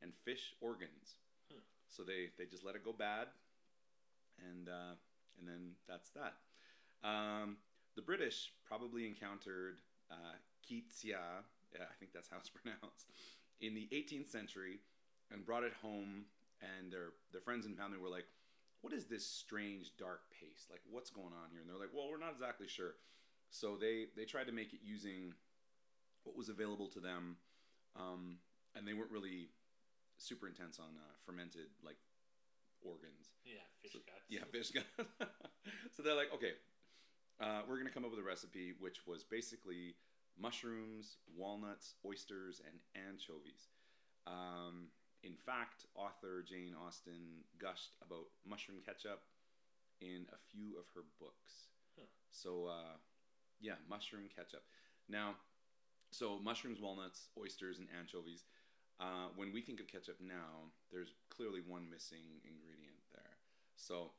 and 0.02 0.14
fish 0.24 0.54
organs. 0.62 1.18
Huh. 1.52 1.60
So 1.90 2.04
they, 2.04 2.30
they 2.38 2.46
just 2.46 2.64
let 2.64 2.76
it 2.76 2.86
go 2.86 2.94
bad, 2.94 3.28
and 4.40 4.70
uh, 4.70 4.96
and 5.38 5.48
then 5.48 5.72
that's 5.90 6.10
that. 6.12 6.36
Um, 7.04 7.58
the 7.98 8.02
British 8.02 8.54
probably 8.66 9.06
encountered 9.06 9.80
uh, 10.10 10.38
yeah, 11.74 11.86
I 11.90 11.96
think 12.00 12.14
that's 12.14 12.30
how 12.30 12.38
it's 12.38 12.50
pronounced, 12.54 13.10
in 13.62 13.74
the 13.74 13.88
18th 13.92 14.30
century, 14.30 14.80
and 15.32 15.46
brought 15.46 15.64
it 15.64 15.74
home. 15.82 16.26
And 16.62 16.92
their 16.92 17.12
their 17.32 17.42
friends 17.42 17.66
and 17.66 17.76
family 17.78 17.98
were 17.98 18.10
like, 18.10 18.26
"What 18.82 18.94
is 18.94 19.06
this 19.08 19.26
strange 19.28 19.92
dark 19.98 20.22
paste? 20.32 20.72
Like, 20.72 20.80
what's 20.90 21.10
going 21.10 21.34
on 21.36 21.52
here?" 21.52 21.60
And 21.60 21.68
they're 21.70 21.80
like, 21.80 21.92
"Well, 21.94 22.08
we're 22.10 22.18
not 22.20 22.32
exactly 22.32 22.68
sure." 22.68 22.96
So 23.50 23.76
they 23.76 24.08
they 24.16 24.24
tried 24.24 24.48
to 24.48 24.54
make 24.54 24.74
it 24.74 24.80
using 24.82 25.34
what 26.24 26.38
was 26.38 26.48
available 26.48 26.88
to 26.90 27.02
them, 27.02 27.36
um, 28.00 28.38
and 28.76 28.88
they 28.88 28.94
weren't 28.94 29.12
really 29.12 29.50
super 30.18 30.48
intense 30.48 30.80
on 30.80 30.96
uh, 30.96 31.14
fermented 31.26 31.68
like 31.84 31.98
organs. 32.82 33.28
Yeah, 33.44 33.60
fish 33.82 33.92
So- 33.94 34.00
guts. 34.08 34.24
Yeah, 34.30 34.46
fish 34.52 34.72
guts. 34.72 35.10
so 35.96 36.02
they're 36.04 36.16
like, 36.16 36.34
okay, 36.34 36.54
uh, 37.42 37.62
we're 37.68 37.78
gonna 37.78 37.90
come 37.92 38.06
up 38.06 38.12
with 38.12 38.20
a 38.20 38.24
recipe 38.24 38.74
which 38.80 39.06
was 39.06 39.24
basically 39.24 39.96
mushrooms, 40.40 41.18
walnuts, 41.36 41.96
oysters, 42.06 42.62
and 42.66 42.80
anchovies. 42.96 43.68
Um, 44.28 44.88
in 45.24 45.36
fact, 45.36 45.86
author 45.96 46.44
Jane 46.44 46.76
Austen 46.76 47.44
gushed 47.60 47.96
about 48.06 48.28
mushroom 48.46 48.80
ketchup 48.86 49.22
in 50.02 50.26
a 50.32 50.40
few 50.52 50.78
of 50.78 50.86
her 50.96 51.04
books. 51.20 51.72
Huh. 51.96 52.08
So, 52.30 52.68
uh, 52.68 52.98
yeah, 53.62 53.80
mushroom 53.90 54.28
ketchup. 54.36 54.64
Now, 55.08 55.36
so 56.12 56.40
mushrooms, 56.40 56.80
walnuts, 56.82 57.28
oysters, 57.40 57.80
and 57.80 57.88
anchovies. 57.98 58.44
Uh, 59.00 59.34
when 59.36 59.52
we 59.52 59.62
think 59.62 59.80
of 59.80 59.88
ketchup 59.88 60.18
now, 60.22 60.72
there's 60.92 61.14
clearly 61.30 61.62
one 61.66 61.90
missing 61.90 62.40
ingredient 62.44 63.02
there. 63.12 63.38
So 63.76 64.12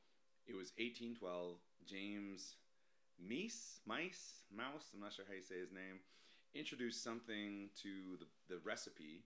it 0.47 0.55
was 0.55 0.73
1812. 0.77 1.57
James 1.85 2.55
Meese, 3.21 3.79
Mice, 3.85 4.43
Mouse, 4.55 4.91
I'm 4.93 5.01
not 5.01 5.13
sure 5.13 5.25
how 5.27 5.33
you 5.35 5.41
say 5.41 5.59
his 5.59 5.71
name, 5.71 5.99
introduced 6.53 7.03
something 7.03 7.69
to 7.83 8.17
the, 8.19 8.27
the 8.49 8.59
recipe 8.63 9.25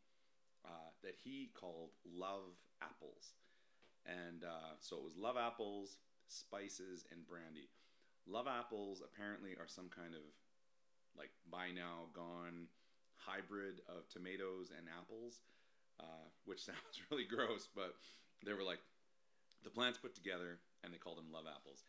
uh, 0.66 0.92
that 1.04 1.16
he 1.24 1.52
called 1.60 1.92
love 2.06 2.58
apples. 2.82 3.34
And 4.06 4.44
uh, 4.44 4.76
so 4.80 4.98
it 4.98 5.04
was 5.04 5.18
love 5.18 5.38
apples, 5.38 5.98
spices, 6.28 7.06
and 7.12 7.26
brandy. 7.28 7.70
Love 8.28 8.48
apples 8.48 9.02
apparently 9.04 9.52
are 9.60 9.68
some 9.68 9.90
kind 9.90 10.14
of 10.16 10.22
like 11.18 11.32
by 11.52 11.72
now 11.72 12.08
gone 12.14 12.68
hybrid 13.18 13.82
of 13.90 14.08
tomatoes 14.10 14.72
and 14.78 14.88
apples. 14.90 15.42
uh, 16.00 16.28
which 16.46 16.64
sounds 16.66 17.02
really 17.12 17.26
gross, 17.26 17.68
but 17.76 17.96
they 18.46 18.54
were 18.54 18.64
like 18.64 18.80
the 19.64 19.70
plants 19.70 19.98
put 20.00 20.16
together, 20.16 20.60
and 20.84 20.94
they 20.94 20.98
called 20.98 21.18
them 21.18 21.32
love 21.32 21.46
apples. 21.48 21.84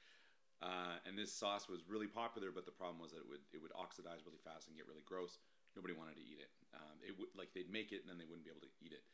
Uh, 0.62 1.00
and 1.08 1.16
this 1.16 1.32
sauce 1.32 1.68
was 1.68 1.80
really 1.88 2.06
popular, 2.06 2.52
but 2.52 2.66
the 2.66 2.72
problem 2.74 3.00
was 3.00 3.12
that 3.12 3.24
it 3.24 3.28
would 3.28 3.40
it 3.52 3.62
would 3.62 3.72
oxidize 3.72 4.20
really 4.28 4.42
fast 4.44 4.68
and 4.68 4.76
get 4.76 4.86
really 4.86 5.04
gross. 5.08 5.38
Nobody 5.74 5.94
wanted 5.94 6.16
to 6.16 6.24
eat 6.24 6.36
it. 6.40 6.52
Um, 6.74 7.00
it 7.00 7.16
would 7.18 7.32
like 7.36 7.54
they'd 7.54 7.72
make 7.72 7.92
it 7.92 8.02
and 8.04 8.08
then 8.10 8.18
they 8.18 8.28
wouldn't 8.28 8.44
be 8.44 8.50
able 8.52 8.66
to 8.66 8.74
eat 8.84 8.92
it. 8.92 9.04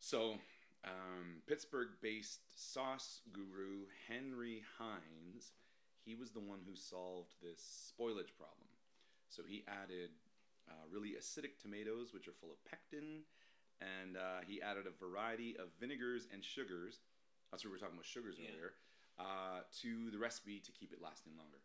So 0.00 0.38
um, 0.84 1.42
Pittsburgh-based 1.46 2.72
sauce 2.72 3.20
guru 3.32 3.86
Henry 4.08 4.64
Heinz, 4.78 5.52
he 6.04 6.14
was 6.14 6.30
the 6.30 6.40
one 6.40 6.60
who 6.66 6.74
solved 6.74 7.34
this 7.42 7.92
spoilage 7.92 8.34
problem. 8.34 8.66
So 9.28 9.42
he 9.46 9.64
added 9.68 10.10
uh, 10.68 10.86
really 10.90 11.14
acidic 11.18 11.60
tomatoes, 11.60 12.12
which 12.14 12.28
are 12.28 12.36
full 12.40 12.50
of 12.50 12.64
pectin, 12.64 13.22
and 13.80 14.16
uh, 14.16 14.42
he 14.46 14.62
added 14.62 14.86
a 14.86 14.94
variety 15.04 15.56
of 15.58 15.68
vinegars 15.78 16.26
and 16.32 16.42
sugars. 16.44 17.00
That's 17.50 17.64
what 17.64 17.70
we 17.70 17.76
were 17.76 17.80
talking 17.80 17.94
about 17.94 18.06
sugars 18.06 18.36
Yeah. 18.38 18.50
earlier. 18.50 18.72
Uh, 19.18 19.66
to 19.82 20.10
the 20.10 20.18
recipe 20.18 20.60
to 20.60 20.70
keep 20.70 20.92
it 20.92 21.02
lasting 21.02 21.32
longer. 21.36 21.58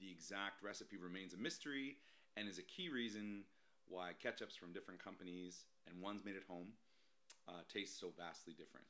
The 0.00 0.10
exact 0.10 0.64
recipe 0.64 0.96
remains 0.96 1.32
a 1.32 1.38
mystery 1.38 1.98
and 2.36 2.48
is 2.48 2.58
a 2.58 2.66
key 2.66 2.88
reason 2.88 3.44
why 3.86 4.18
ketchups 4.18 4.58
from 4.58 4.72
different 4.72 5.02
companies 5.02 5.66
and 5.86 6.02
ones 6.02 6.24
made 6.24 6.34
at 6.34 6.42
home 6.50 6.74
uh, 7.46 7.62
taste 7.72 8.00
so 8.00 8.10
vastly 8.18 8.54
different. 8.54 8.86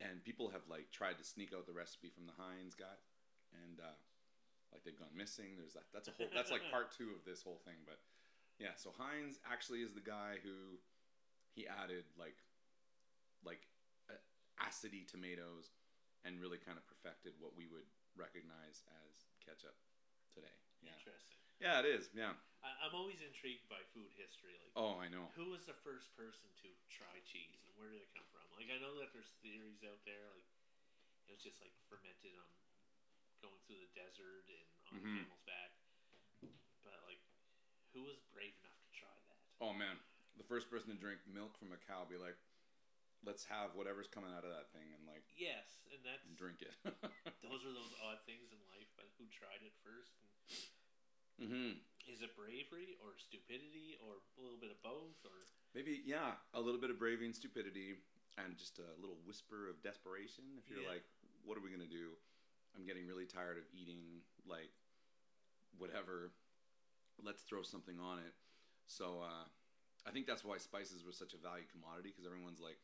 And 0.00 0.24
people 0.24 0.48
have 0.48 0.64
like 0.68 0.92
tried 0.92 1.18
to 1.18 1.24
sneak 1.24 1.52
out 1.56 1.66
the 1.66 1.76
recipe 1.76 2.08
from 2.08 2.24
the 2.24 2.36
Heinz 2.36 2.76
guy, 2.76 3.00
and 3.64 3.80
uh, 3.80 3.96
like 4.72 4.84
they've 4.84 4.98
gone 4.98 5.12
missing. 5.16 5.56
There's 5.56 5.72
that. 5.72 5.88
That's 5.92 6.08
a 6.08 6.12
whole. 6.12 6.28
That's 6.32 6.52
like 6.52 6.68
part 6.70 6.92
two 6.92 7.16
of 7.16 7.24
this 7.24 7.40
whole 7.40 7.60
thing. 7.64 7.80
But 7.88 7.96
yeah, 8.60 8.76
so 8.76 8.92
Heinz 8.92 9.40
actually 9.44 9.80
is 9.80 9.96
the 9.96 10.04
guy 10.04 10.36
who 10.44 10.76
he 11.56 11.64
added 11.64 12.04
like 12.20 12.36
like 13.40 13.64
uh, 14.12 14.20
acidy 14.60 15.08
tomatoes 15.08 15.72
and 16.26 16.42
really 16.42 16.58
kind 16.58 16.74
of 16.74 16.82
perfected 16.90 17.38
what 17.38 17.54
we 17.54 17.70
would 17.70 17.86
recognize 18.18 18.82
as 19.06 19.14
ketchup 19.38 19.78
today. 20.34 20.58
Yeah. 20.82 20.90
Interesting. 20.98 21.38
Yeah, 21.62 21.78
it 21.80 21.86
is. 21.86 22.10
Yeah. 22.12 22.34
I, 22.60 22.74
I'm 22.82 22.92
always 22.98 23.22
intrigued 23.22 23.64
by 23.70 23.86
food 23.94 24.10
history. 24.18 24.58
Like, 24.58 24.74
Oh, 24.74 24.98
I 24.98 25.06
know. 25.06 25.30
who 25.38 25.54
was 25.54 25.64
the 25.64 25.76
first 25.86 26.10
person 26.18 26.50
to 26.66 26.68
try 26.90 27.22
cheese, 27.24 27.62
and 27.64 27.72
where 27.78 27.88
did 27.88 28.02
it 28.02 28.10
come 28.12 28.26
from? 28.34 28.44
Like, 28.58 28.68
I 28.68 28.76
know 28.82 28.98
that 28.98 29.14
there's 29.14 29.30
theories 29.40 29.80
out 29.86 30.02
there, 30.04 30.26
like 30.34 30.44
it 31.26 31.32
was 31.34 31.42
just 31.42 31.58
like 31.62 31.72
fermented 31.88 32.34
on 32.38 32.50
going 33.42 33.58
through 33.66 33.78
the 33.82 33.90
desert 33.98 34.46
and 34.50 34.66
on 34.86 34.94
Mhm. 34.98 35.22
camel's 35.22 35.42
back. 35.46 35.70
But 36.82 37.02
like, 37.06 37.18
who 37.92 38.04
was 38.04 38.18
brave 38.30 38.54
enough 38.58 38.78
to 38.84 38.90
try 38.92 39.14
that? 39.28 39.40
Oh 39.60 39.72
man, 39.72 39.98
the 40.36 40.44
first 40.44 40.68
person 40.70 40.90
to 40.92 40.98
drink 40.98 41.20
milk 41.26 41.56
from 41.58 41.72
a 41.72 41.78
cow 41.78 42.04
be 42.04 42.16
like, 42.16 42.36
let's 43.24 43.44
have 43.48 43.72
whatever's 43.78 44.08
coming 44.10 44.30
out 44.34 44.44
of 44.44 44.52
that 44.52 44.68
thing 44.74 44.92
and 44.92 45.02
like 45.08 45.24
Yes, 45.36 45.84
and 45.92 46.00
that's 46.04 46.24
drink 46.36 46.60
it. 46.64 46.74
those 47.44 47.62
are 47.64 47.72
those 47.72 47.92
odd 48.02 48.20
things 48.24 48.52
in 48.52 48.60
life. 48.72 48.88
But 48.96 49.08
who 49.16 49.28
tried 49.32 49.62
it 49.64 49.72
first? 49.84 50.16
And 50.20 50.32
hmm 51.36 51.76
is 52.06 52.22
it 52.22 52.32
bravery 52.38 52.96
or 53.02 53.18
stupidity 53.18 53.98
or 53.98 54.22
a 54.38 54.40
little 54.40 54.56
bit 54.60 54.70
of 54.70 54.78
both? 54.80 55.18
Or 55.26 55.44
Maybe 55.74 56.00
yeah, 56.06 56.38
a 56.54 56.60
little 56.60 56.80
bit 56.80 56.88
of 56.88 56.98
bravery 56.98 57.26
and 57.26 57.36
stupidity, 57.36 58.00
and 58.40 58.56
just 58.56 58.78
a 58.80 58.88
little 59.00 59.18
whisper 59.26 59.68
of 59.68 59.82
desperation. 59.82 60.44
If 60.56 60.70
you're 60.70 60.80
Yeah. 60.80 60.96
like, 60.96 61.04
what 61.44 61.58
are 61.58 61.64
we 61.64 61.68
gonna 61.70 61.90
do? 61.90 62.16
I'm 62.74 62.86
getting 62.86 63.06
really 63.06 63.26
tired 63.26 63.58
of 63.58 63.64
eating 63.74 64.22
like 64.46 64.72
whatever. 65.76 66.32
Let's 67.22 67.42
throw 67.42 67.62
something 67.62 67.98
on 68.00 68.18
it. 68.20 68.34
So 68.86 69.20
uh, 69.20 69.44
I 70.06 70.10
think 70.12 70.26
that's 70.26 70.44
why 70.44 70.58
spices 70.58 71.04
were 71.04 71.12
such 71.12 71.34
a 71.34 71.38
valued 71.38 71.68
commodity 71.72 72.10
because 72.12 72.26
everyone's 72.26 72.60
like, 72.60 72.78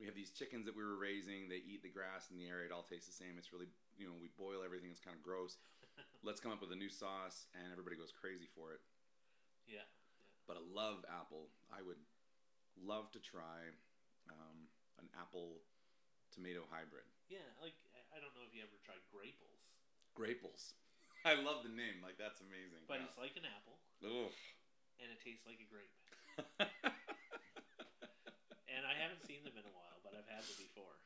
we 0.00 0.08
have 0.08 0.16
these 0.16 0.32
chickens 0.32 0.64
that 0.64 0.72
we 0.74 0.80
were 0.82 0.96
raising. 0.96 1.46
They 1.52 1.60
eat 1.60 1.84
the 1.84 1.92
grass 1.92 2.32
in 2.32 2.40
the 2.40 2.48
area. 2.48 2.66
It 2.66 2.72
all 2.72 2.82
tastes 2.88 3.04
the 3.06 3.12
same. 3.12 3.36
It's 3.36 3.52
really 3.52 3.68
you 4.00 4.08
know 4.08 4.16
we 4.16 4.32
boil 4.40 4.64
everything. 4.64 4.88
It's 4.88 5.04
kind 5.04 5.12
of 5.14 5.20
gross. 5.22 5.60
Let's 6.26 6.40
come 6.40 6.50
up 6.50 6.64
with 6.64 6.72
a 6.72 6.80
new 6.80 6.88
sauce, 6.88 7.44
and 7.52 7.68
everybody 7.68 7.94
goes 8.00 8.10
crazy 8.12 8.48
for 8.56 8.72
it 8.72 8.80
yeah, 9.68 9.86
but 10.50 10.58
I 10.58 10.64
love 10.66 11.04
apple. 11.06 11.46
I 11.70 11.78
would 11.84 12.00
love 12.74 13.06
to 13.14 13.20
try 13.22 13.70
um, 14.26 14.66
an 14.98 15.06
apple 15.14 15.62
tomato 16.34 16.66
hybrid. 16.66 17.06
yeah. 17.30 17.44
Like 17.62 17.78
I- 18.10 18.18
don't 18.18 18.34
know 18.34 18.42
if 18.42 18.50
you 18.50 18.64
ever 18.66 18.74
tried 18.82 18.98
graples, 19.14 19.62
Graples. 20.18 20.74
I 21.28 21.38
love 21.38 21.62
the 21.62 21.70
name. 21.70 22.02
Like 22.02 22.18
that's 22.18 22.42
amazing. 22.42 22.82
but 22.90 22.98
Yeah. 22.98 23.06
it's 23.06 23.14
like 23.20 23.38
an 23.38 23.46
apple 23.46 23.78
Ugh. 24.02 24.32
and 24.98 25.08
it 25.14 25.20
tastes 25.22 25.46
like 25.46 25.60
a 25.62 25.68
grape. 25.70 25.94
And 28.70 28.86
I 28.86 28.94
haven't 28.96 29.26
seen 29.26 29.42
them 29.42 29.58
in 29.58 29.66
a 29.66 29.74
while, 29.74 29.89
but 30.04 30.16
I've 30.16 30.28
had 30.28 30.42
them 30.44 30.58
before. 30.60 30.96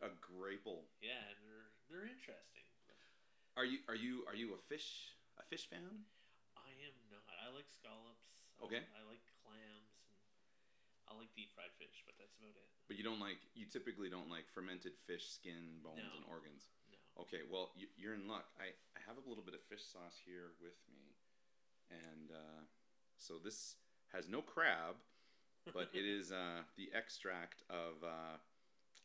And, 0.00 0.08
a 0.08 0.10
grapple. 0.24 0.88
yeah, 1.04 1.20
and 1.28 1.38
they're 1.44 1.68
they're 1.92 2.08
interesting. 2.08 2.64
Are 3.58 3.66
you 3.68 3.84
are 3.90 3.98
you 3.98 4.24
are 4.30 4.36
you 4.38 4.56
a 4.56 4.60
fish 4.70 5.12
a 5.36 5.44
fish 5.44 5.68
fan? 5.68 6.06
I 6.56 6.70
am 6.86 6.96
not. 7.12 7.24
I 7.28 7.52
like 7.52 7.68
scallops. 7.68 8.24
I- 8.60 8.64
Okay. 8.68 8.84
I 8.92 9.00
like 9.08 9.24
clams 9.40 9.96
and 10.04 10.12
I 11.08 11.16
like 11.16 11.32
deep 11.32 11.48
fried 11.56 11.72
fish, 11.80 12.04
but 12.04 12.12
that's 12.20 12.36
about 12.36 12.52
it. 12.52 12.68
But 12.92 13.00
you 13.00 13.04
don't 13.04 13.20
like 13.20 13.40
you 13.56 13.64
typically 13.64 14.12
don't 14.12 14.28
like 14.28 14.44
fermented 14.52 14.92
fish 15.08 15.24
skin, 15.32 15.80
bones, 15.80 15.96
No. 16.04 16.12
and 16.20 16.24
organs. 16.28 16.68
No. 16.92 17.00
Okay, 17.24 17.40
well 17.48 17.72
you, 17.76 17.88
you're 17.96 18.12
in 18.16 18.28
luck. 18.28 18.48
I, 18.60 18.72
I 18.96 19.00
have 19.08 19.16
a 19.16 19.24
little 19.24 19.40
bit 19.44 19.56
of 19.56 19.64
fish 19.72 19.80
sauce 19.84 20.20
here 20.28 20.52
with 20.60 20.76
me, 20.92 21.16
and 21.88 22.28
uh, 22.32 22.60
so 23.16 23.40
this 23.40 23.76
has 24.12 24.28
no 24.28 24.40
crab, 24.44 24.96
but 25.72 25.90
it 25.92 26.04
is 26.04 26.32
uh, 26.32 26.64
the 26.76 26.88
extract 26.96 27.62
of 27.68 28.00
uh, 28.02 28.36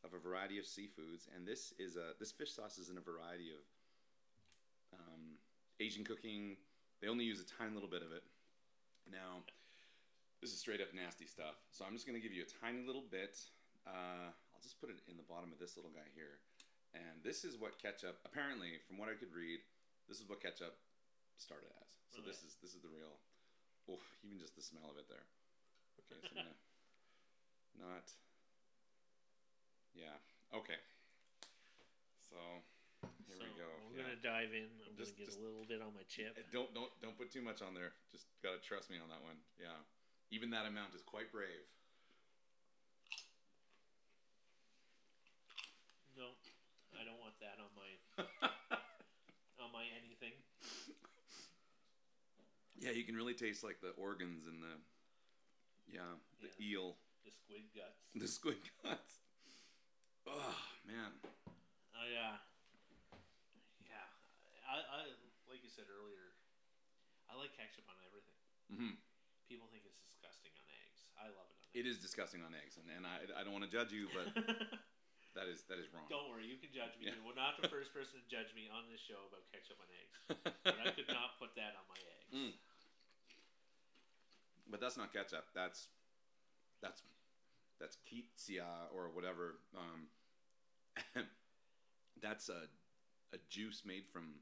of 0.04 0.14
a 0.14 0.20
variety 0.22 0.60
of 0.60 0.66
seafoods, 0.66 1.28
and 1.36 1.48
this 1.48 1.74
is 1.80 1.96
a 1.96 2.14
this 2.20 2.32
fish 2.32 2.54
sauce 2.54 2.78
is 2.78 2.90
in 2.90 2.98
a 2.98 3.04
variety 3.04 3.52
of 3.52 3.64
um, 4.94 5.42
Asian 5.80 6.04
cooking. 6.04 6.56
They 7.02 7.08
only 7.08 7.26
use 7.26 7.42
a 7.42 7.48
tiny 7.60 7.74
little 7.74 7.90
bit 7.90 8.02
of 8.02 8.12
it. 8.16 8.24
Now, 9.12 9.44
this 10.42 10.54
is 10.54 10.60
straight 10.60 10.80
up 10.80 10.94
nasty 10.96 11.28
stuff. 11.28 11.60
So 11.70 11.84
I'm 11.84 11.94
just 11.94 12.08
gonna 12.08 12.24
give 12.24 12.34
you 12.34 12.46
a 12.46 12.52
tiny 12.64 12.86
little 12.86 13.04
bit. 13.04 13.38
Uh, 13.86 14.32
I'll 14.32 14.64
just 14.64 14.80
put 14.80 14.90
it 14.90 14.98
in 15.10 15.18
the 15.18 15.28
bottom 15.28 15.52
of 15.52 15.60
this 15.60 15.76
little 15.76 15.92
guy 15.92 16.08
here, 16.16 16.40
and 16.96 17.22
this 17.22 17.44
is 17.44 17.60
what 17.60 17.78
ketchup. 17.82 18.22
Apparently, 18.26 18.80
from 18.88 18.98
what 18.98 19.10
I 19.10 19.20
could 19.20 19.34
read, 19.36 19.60
this 20.08 20.18
is 20.22 20.30
what 20.30 20.42
ketchup 20.42 20.78
started 21.38 21.70
as. 21.84 21.92
So 22.10 22.24
this 22.24 22.42
is 22.48 22.56
this 22.64 22.72
is 22.74 22.82
the 22.82 22.94
real. 22.94 23.20
Oh, 23.86 24.02
even 24.26 24.40
just 24.40 24.56
the 24.56 24.66
smell 24.66 24.90
of 24.90 24.98
it 24.98 25.06
there. 25.10 25.30
Okay, 26.00 26.20
so 26.22 26.28
I'm 26.30 26.36
gonna 26.36 26.56
not. 27.80 28.06
Yeah. 29.96 30.16
Okay. 30.54 30.80
So 32.30 32.36
here 33.28 33.40
we 33.40 33.52
go. 33.56 33.68
I'm 33.68 33.96
yeah. 33.96 34.04
gonna 34.04 34.20
dive 34.20 34.52
in. 34.54 34.68
I'm 34.88 34.96
Just- 34.98 35.16
gonna 35.16 35.26
get 35.26 35.28
just- 35.32 35.40
a 35.40 35.44
little 35.44 35.66
bit 35.66 35.82
on 35.82 35.94
my 35.94 36.04
chip. 36.08 36.36
Uh, 36.38 36.42
Don't 36.52 36.74
don't 36.74 36.92
don't 37.02 37.18
put 37.18 37.32
too 37.32 37.42
much 37.42 37.62
on 37.62 37.74
there. 37.74 37.94
Just 38.12 38.28
gotta 38.44 38.60
trust 38.60 38.90
me 38.90 38.98
on 39.00 39.08
that 39.10 39.22
one. 39.24 39.38
Yeah, 39.60 39.76
even 40.32 40.50
that 40.52 40.66
amount 40.66 40.94
is 40.96 41.02
quite 41.04 41.32
brave. 41.32 41.64
No, 46.16 46.32
I 46.96 47.04
don't 47.04 47.20
want 47.20 47.36
that 47.40 47.60
on 47.60 47.72
my 47.76 47.92
on 49.60 49.72
my 49.72 49.84
anything. 50.00 50.32
yeah, 52.80 52.92
you 52.92 53.04
can 53.04 53.16
really 53.16 53.34
taste 53.34 53.64
like 53.64 53.82
the 53.82 53.92
organs 54.00 54.48
and 54.48 54.62
the 54.64 54.76
yeah 55.90 56.18
the 56.42 56.50
Yeah. 56.60 56.66
eel, 56.66 56.98
The 57.26 57.32
squid 57.32 57.66
guts. 57.74 58.02
the 58.14 58.28
squid 58.28 58.62
guts. 58.84 59.20
Oh 60.26 60.58
man, 60.86 61.14
I 61.94 62.06
uh, 62.18 62.38
yeah, 63.86 64.06
I, 64.66 64.82
I 64.82 65.00
like 65.50 65.62
you 65.62 65.70
said 65.70 65.86
earlier. 65.90 66.34
I 67.30 67.38
like 67.38 67.54
ketchup 67.58 67.86
on 67.90 67.98
everything. 68.06 68.38
hmm 68.70 68.96
People 69.50 69.70
think 69.70 69.86
it's 69.86 70.02
disgusting 70.02 70.54
on 70.58 70.66
eggs. 70.86 71.06
I 71.18 71.30
love 71.30 71.46
it 71.50 71.58
on 71.62 71.66
it 71.78 71.86
eggs. 71.86 71.98
is 71.98 71.98
disgusting 72.02 72.42
on 72.42 72.54
eggs, 72.58 72.78
and, 72.82 72.90
and 72.90 73.06
I 73.06 73.22
I 73.38 73.46
don't 73.46 73.54
want 73.54 73.66
to 73.66 73.74
judge 73.74 73.94
you, 73.94 74.10
but 74.10 74.34
that 75.38 75.46
is 75.46 75.62
that 75.70 75.78
is 75.78 75.86
wrong. 75.94 76.10
Don't 76.10 76.30
worry, 76.34 76.50
you 76.50 76.58
can 76.58 76.74
judge 76.74 76.98
me. 76.98 77.06
Yeah. 77.10 77.18
You're 77.22 77.38
not 77.38 77.62
the 77.62 77.70
first 77.70 77.94
person 77.94 78.18
to 78.18 78.26
judge 78.26 78.50
me 78.58 78.66
on 78.74 78.90
this 78.90 79.02
show 79.06 79.22
about 79.30 79.46
ketchup 79.54 79.78
on 79.78 79.90
eggs. 79.94 80.18
But 80.66 80.82
I 80.82 80.90
could 80.98 81.06
not 81.14 81.38
put 81.38 81.54
that 81.62 81.78
on 81.78 81.86
my 81.86 82.02
eggs. 82.02 82.34
Mm. 82.34 82.54
But 84.70 84.82
that's 84.82 84.98
not 84.98 85.14
ketchup. 85.14 85.46
That's 85.54 85.88
that's 86.82 87.02
that's 87.80 87.98
Kitsia 88.08 88.66
or 88.94 89.10
whatever. 89.14 89.56
Um, 89.76 90.08
that's 92.22 92.50
a 92.50 92.68
a 93.34 93.38
juice 93.50 93.84
made 93.86 94.06
from 94.12 94.36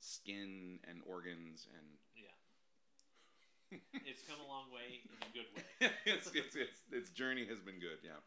skin 0.00 0.78
and 0.88 1.00
organs 1.06 1.66
and 1.76 1.86
Yeah, 2.16 3.78
it's 4.06 4.22
come 4.28 4.38
a 4.40 4.48
long 4.48 4.72
way 4.72 5.00
in 5.04 5.18
a 5.22 5.32
good 5.32 5.48
way. 5.54 5.92
it's, 6.06 6.30
it's, 6.34 6.56
it's, 6.56 6.80
its 6.90 7.10
journey 7.10 7.46
has 7.46 7.60
been 7.60 7.78
good. 7.78 7.98
Yeah. 8.02 8.18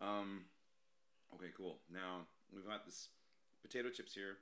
Um, 0.00 0.44
okay, 1.34 1.50
cool. 1.56 1.78
Now 1.90 2.26
we've 2.52 2.66
got 2.66 2.84
this 2.84 3.08
potato 3.62 3.88
chips 3.90 4.14
here. 4.14 4.38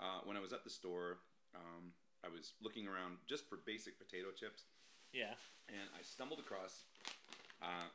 Uh, 0.00 0.20
when 0.24 0.36
I 0.36 0.40
was 0.40 0.52
at 0.52 0.64
the 0.64 0.70
store, 0.70 1.18
um, 1.54 1.94
I 2.24 2.28
was 2.28 2.54
looking 2.60 2.88
around 2.88 3.18
just 3.28 3.48
for 3.48 3.58
basic 3.64 3.98
potato 3.98 4.28
chips, 4.34 4.64
Yeah, 5.14 5.38
and 5.70 5.86
I 5.94 6.02
stumbled 6.02 6.42
across 6.42 6.82
uh, 7.62 7.86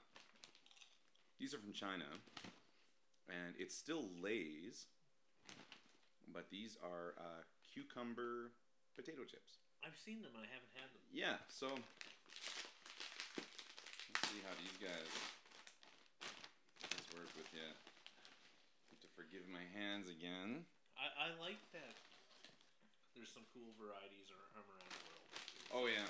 these 1.35 1.53
are 1.53 1.59
from 1.59 1.75
China, 1.75 2.07
and 3.27 3.59
it's 3.59 3.75
still 3.75 4.07
Lay's, 4.23 4.87
but 6.31 6.47
these 6.47 6.79
are 6.79 7.19
uh, 7.19 7.43
cucumber 7.67 8.55
potato 8.95 9.27
chips. 9.27 9.59
I've 9.83 9.99
seen 9.99 10.23
them. 10.23 10.31
I 10.39 10.47
haven't 10.47 10.71
had 10.79 10.87
them. 10.95 11.03
Yeah, 11.11 11.43
so 11.51 11.67
let's 11.75 11.83
see 14.31 14.39
how 14.39 14.55
these 14.55 14.79
guys 14.79 15.11
let's 16.87 17.11
work 17.19 17.27
with 17.35 17.51
you. 17.51 17.67
Have 17.67 19.01
to 19.03 19.11
forgive 19.19 19.43
my 19.51 19.67
hands 19.75 20.07
again. 20.07 20.63
I, 20.95 21.27
I 21.27 21.35
like 21.43 21.59
that. 21.75 21.99
There's 23.11 23.31
some 23.35 23.43
cool 23.51 23.75
varieties 23.75 24.31
ar- 24.31 24.63
around 24.63 24.87
the 24.87 25.03
world. 25.03 25.27
Oh 25.75 25.85
yeah, 25.91 26.07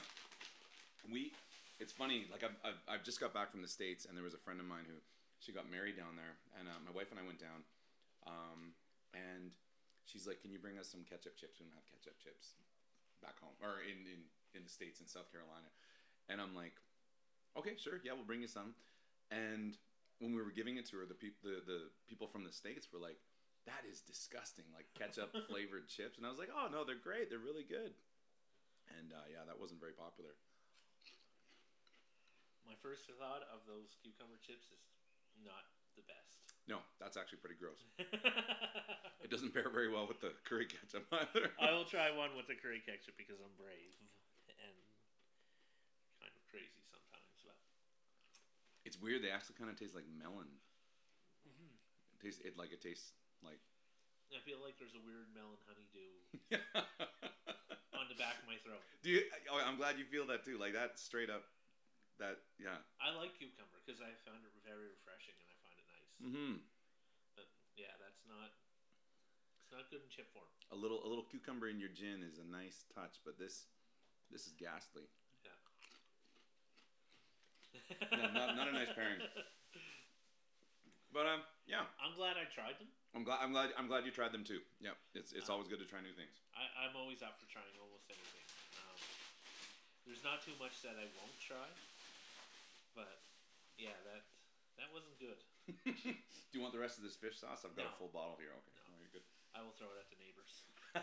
we. 1.07 1.31
It's 1.79 1.95
funny. 1.95 2.27
Like 2.27 2.43
I've, 2.43 2.57
I've, 2.63 2.81
I've 2.87 3.03
just 3.07 3.23
got 3.23 3.31
back 3.31 3.51
from 3.51 3.61
the 3.63 3.71
states, 3.71 4.03
and 4.03 4.17
there 4.17 4.23
was 4.23 4.35
a 4.35 4.41
friend 4.41 4.59
of 4.59 4.67
mine 4.67 4.83
who 4.83 4.99
she 5.39 5.55
got 5.55 5.71
married 5.71 5.95
down 5.95 6.19
there, 6.19 6.35
and 6.59 6.67
uh, 6.67 6.79
my 6.83 6.91
wife 6.91 7.11
and 7.15 7.19
I 7.19 7.23
went 7.23 7.39
down, 7.39 7.63
um, 8.27 8.75
and 9.15 9.55
she's 10.03 10.27
like, 10.27 10.43
"Can 10.43 10.51
you 10.51 10.59
bring 10.59 10.75
us 10.75 10.91
some 10.91 11.07
ketchup 11.07 11.39
chips? 11.39 11.59
We 11.59 11.67
don't 11.67 11.79
have 11.79 11.87
ketchup 11.87 12.19
chips 12.19 12.59
back 13.23 13.39
home 13.39 13.55
or 13.63 13.83
in 13.83 14.03
in 14.07 14.21
in 14.55 14.61
the 14.67 14.71
states 14.71 14.99
in 14.99 15.07
South 15.07 15.31
Carolina," 15.31 15.71
and 16.27 16.43
I'm 16.43 16.51
like, 16.51 16.75
"Okay, 17.55 17.79
sure, 17.79 18.03
yeah, 18.03 18.11
we'll 18.11 18.27
bring 18.27 18.43
you 18.43 18.51
some." 18.51 18.75
And 19.31 19.79
when 20.19 20.35
we 20.35 20.43
were 20.43 20.51
giving 20.51 20.75
it 20.75 20.85
to 20.91 20.99
her, 20.99 21.07
the 21.07 21.15
people 21.15 21.47
the, 21.47 21.63
the 21.63 21.81
people 22.11 22.27
from 22.27 22.43
the 22.43 22.51
states 22.51 22.91
were 22.91 22.99
like, 22.99 23.23
"That 23.63 23.87
is 23.87 24.03
disgusting! 24.03 24.67
Like 24.75 24.91
ketchup 24.99 25.31
flavored 25.47 25.87
chips." 25.87 26.19
And 26.19 26.27
I 26.27 26.29
was 26.29 26.39
like, 26.39 26.51
"Oh 26.51 26.67
no, 26.67 26.83
they're 26.83 26.99
great. 26.99 27.31
They're 27.31 27.39
really 27.39 27.63
good." 27.63 27.95
And 28.99 29.15
uh, 29.15 29.27
yeah, 29.31 29.47
that 29.47 29.55
wasn't 29.55 29.79
very 29.79 29.93
popular. 29.95 30.35
My 32.69 32.77
first 32.85 33.09
thought 33.17 33.41
of 33.49 33.65
those 33.65 33.97
cucumber 33.97 34.37
chips 34.45 34.69
is 34.69 34.77
not 35.41 35.65
the 35.97 36.05
best. 36.05 36.53
No, 36.69 36.85
that's 37.01 37.17
actually 37.17 37.41
pretty 37.41 37.57
gross. 37.57 37.81
It 39.19 39.27
doesn't 39.37 39.53
pair 39.53 39.69
very 39.69 39.91
well 39.91 40.07
with 40.09 40.23
the 40.25 40.33
curry 40.47 40.65
ketchup 40.65 41.05
either. 41.13 41.53
I 41.61 41.69
will 41.75 41.85
try 41.85 42.09
one 42.09 42.33
with 42.39 42.47
the 42.49 42.55
curry 42.57 42.81
ketchup 42.81 43.13
because 43.19 43.37
I'm 43.37 43.51
brave 43.59 43.93
and 44.47 44.73
kind 46.17 46.33
of 46.33 46.41
crazy 46.49 46.81
sometimes. 46.89 47.37
But 47.45 47.53
It's 48.87 48.97
weird. 48.97 49.21
They 49.21 49.29
actually 49.29 49.59
kind 49.59 49.69
of 49.69 49.77
taste 49.77 49.93
like 49.93 50.07
melon. 50.09 50.49
Mm-hmm. 51.45 51.73
It 52.15 52.19
tastes 52.23 52.41
it 52.41 52.57
like 52.57 52.73
it 52.73 52.81
tastes 52.81 53.13
like. 53.45 53.61
I 54.33 54.41
feel 54.47 54.57
like 54.65 54.81
there's 54.81 54.97
a 54.97 55.03
weird 55.05 55.29
melon 55.35 55.61
honeydew 55.67 56.57
on 58.01 58.05
the 58.09 58.17
back 58.17 58.39
of 58.41 58.49
my 58.49 58.57
throat. 58.65 58.81
Do 59.05 59.13
you? 59.13 59.21
Oh, 59.51 59.61
I'm 59.61 59.77
glad 59.77 60.01
you 60.01 60.09
feel 60.09 60.25
that 60.33 60.41
too. 60.41 60.57
Like 60.57 60.73
that 60.73 60.97
straight 60.97 61.29
up. 61.29 61.45
That 62.19 62.43
yeah. 62.59 62.83
I 62.99 63.15
like 63.15 63.31
cucumber 63.39 63.79
because 63.79 64.03
I 64.03 64.11
found 64.27 64.43
it 64.43 64.51
very 64.67 64.91
refreshing 64.91 65.39
and 65.39 65.47
I 65.47 65.55
find 65.63 65.75
it 65.79 65.87
nice. 65.87 66.11
Mm-hmm. 66.19 66.53
But 67.39 67.47
yeah, 67.79 67.95
that's 67.95 68.27
not. 68.27 68.51
It's 69.63 69.71
not 69.71 69.87
good 69.87 70.03
in 70.03 70.09
chip 70.11 70.27
form. 70.35 70.49
A 70.71 70.77
little 70.77 70.99
a 71.01 71.07
little 71.07 71.23
cucumber 71.23 71.71
in 71.71 71.79
your 71.79 71.93
gin 71.95 72.19
is 72.27 72.35
a 72.41 72.47
nice 72.47 72.83
touch, 72.91 73.23
but 73.23 73.39
this 73.39 73.71
this 74.27 74.45
is 74.47 74.53
ghastly. 74.59 75.07
No, 78.11 78.25
not- 78.33 78.57
not 78.57 78.67
a 78.67 78.73
nice 78.73 78.91
pairing. 78.93 79.21
But 81.09 81.25
um, 81.25 81.41
yeah, 81.65 81.89
I'm 81.97 82.13
glad 82.13 82.37
I 82.37 82.45
tried 82.53 82.77
them. 82.77 82.85
I'm 83.17 83.25
glad 83.25 83.41
I'm 83.41 83.49
glad 83.49 83.73
I'm 83.73 83.89
glad 83.89 84.05
you 84.05 84.13
tried 84.13 84.29
them 84.29 84.45
too. 84.45 84.61
Yeah, 84.77 84.93
it's 85.17 85.33
it's 85.33 85.49
Uh, 85.49 85.57
always 85.57 85.65
good 85.65 85.81
to 85.81 85.89
try 85.89 86.05
new 86.05 86.13
things. 86.13 86.37
I, 86.53 86.85
I'm 86.85 86.93
always 86.93 87.25
up 87.25 87.41
for 87.41 87.49
trying 87.49 87.65
almost 87.81 88.05
anything. 88.13 88.45
Um, 88.77 88.93
there's 90.05 90.21
not 90.21 90.45
too 90.45 90.53
much 90.61 90.85
that 90.85 91.01
I 91.01 91.09
won't 91.17 91.33
try, 91.41 91.65
yeah, 93.79 93.95
that 94.05 94.23
that 94.77 94.91
wasn't 94.93 95.15
good. 95.19 95.39
Do 95.87 96.51
you 96.53 96.61
want 96.61 96.73
the 96.75 96.79
rest 96.83 96.97
of 96.99 97.03
this 97.07 97.15
fish 97.15 97.39
sauce? 97.39 97.63
I've 97.65 97.75
got 97.75 97.87
a 97.91 97.95
full 97.99 98.09
bottle 98.11 98.35
here. 98.39 98.51
Okay, 98.51 98.75
No. 98.75 98.83
oh, 98.91 98.95
you're 98.99 99.11
good. 99.15 99.23
I 99.55 99.61
will 99.65 99.73
throw 99.79 99.87
it 99.91 99.97
at 100.03 100.09
the 100.11 100.19
neighbors. 100.21 100.53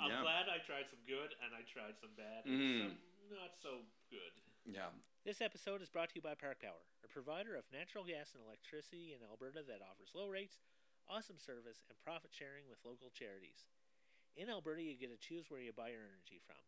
I'm 0.00 0.10
yeah. 0.10 0.22
glad 0.24 0.48
I 0.50 0.58
tried 0.64 0.88
some 0.90 1.02
good 1.06 1.30
and 1.44 1.52
I 1.54 1.62
tried 1.68 1.94
some 2.00 2.10
bad 2.18 2.42
Mm. 2.48 2.90
and 2.90 2.96
some 2.98 3.38
not 3.38 3.54
so 3.62 3.86
good. 4.10 4.32
yeah. 4.66 4.90
This 5.24 5.40
episode 5.40 5.80
is 5.80 5.88
brought 5.88 6.10
to 6.10 6.16
you 6.18 6.22
by 6.24 6.34
Park 6.34 6.58
Power, 6.60 6.82
a 7.04 7.08
provider 7.08 7.54
of 7.54 7.62
natural 7.70 8.02
gas 8.04 8.34
and 8.34 8.42
electricity 8.42 9.14
in 9.14 9.22
Alberta 9.22 9.62
that 9.62 9.78
offers 9.80 10.10
low 10.18 10.26
rates, 10.26 10.58
awesome 11.08 11.38
service, 11.38 11.86
and 11.88 11.94
profit 12.02 12.34
sharing 12.34 12.66
with 12.68 12.82
local 12.84 13.10
charities. 13.14 13.70
In 14.34 14.50
Alberta, 14.50 14.82
you 14.82 14.98
get 14.98 15.12
to 15.14 15.20
choose 15.20 15.46
where 15.48 15.60
you 15.62 15.70
buy 15.72 15.94
your 15.94 16.02
energy 16.02 16.40
from. 16.42 16.58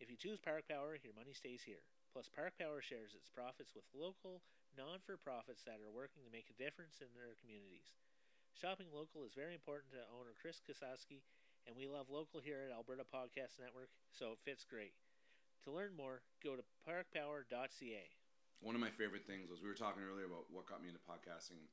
If 0.00 0.08
you 0.08 0.16
choose 0.16 0.40
Park 0.40 0.64
Power, 0.64 0.96
your 1.04 1.12
money 1.12 1.36
stays 1.36 1.60
here. 1.60 1.84
Plus, 2.16 2.26
Park 2.32 2.56
Power 2.56 2.80
shares 2.80 3.12
its 3.12 3.28
profits 3.28 3.76
with 3.76 3.84
local 3.92 4.40
non 4.72 4.98
for 5.04 5.20
profits 5.20 5.62
that 5.68 5.78
are 5.84 5.92
working 5.92 6.24
to 6.24 6.32
make 6.32 6.48
a 6.48 6.56
difference 6.56 7.04
in 7.04 7.12
their 7.12 7.36
communities. 7.38 7.92
Shopping 8.56 8.88
local 8.90 9.22
is 9.28 9.36
very 9.36 9.54
important 9.54 9.92
to 9.94 10.02
owner 10.10 10.32
Kris 10.40 10.58
Kasawski, 10.64 11.22
and 11.68 11.76
we 11.76 11.86
love 11.86 12.08
local 12.10 12.40
here 12.40 12.64
at 12.66 12.72
Alberta 12.74 13.04
Podcast 13.06 13.60
Network, 13.60 13.92
so 14.10 14.32
it 14.34 14.42
fits 14.42 14.64
great. 14.66 14.96
To 15.68 15.70
learn 15.70 15.92
more, 15.94 16.24
go 16.42 16.56
to 16.56 16.64
parkpower.ca. 16.88 18.04
One 18.64 18.74
of 18.74 18.80
my 18.80 18.90
favorite 18.90 19.28
things 19.28 19.52
was 19.52 19.60
we 19.60 19.68
were 19.68 19.78
talking 19.78 20.02
earlier 20.02 20.24
about 20.26 20.48
what 20.48 20.64
got 20.66 20.80
me 20.82 20.88
into 20.88 21.00
podcasting. 21.04 21.68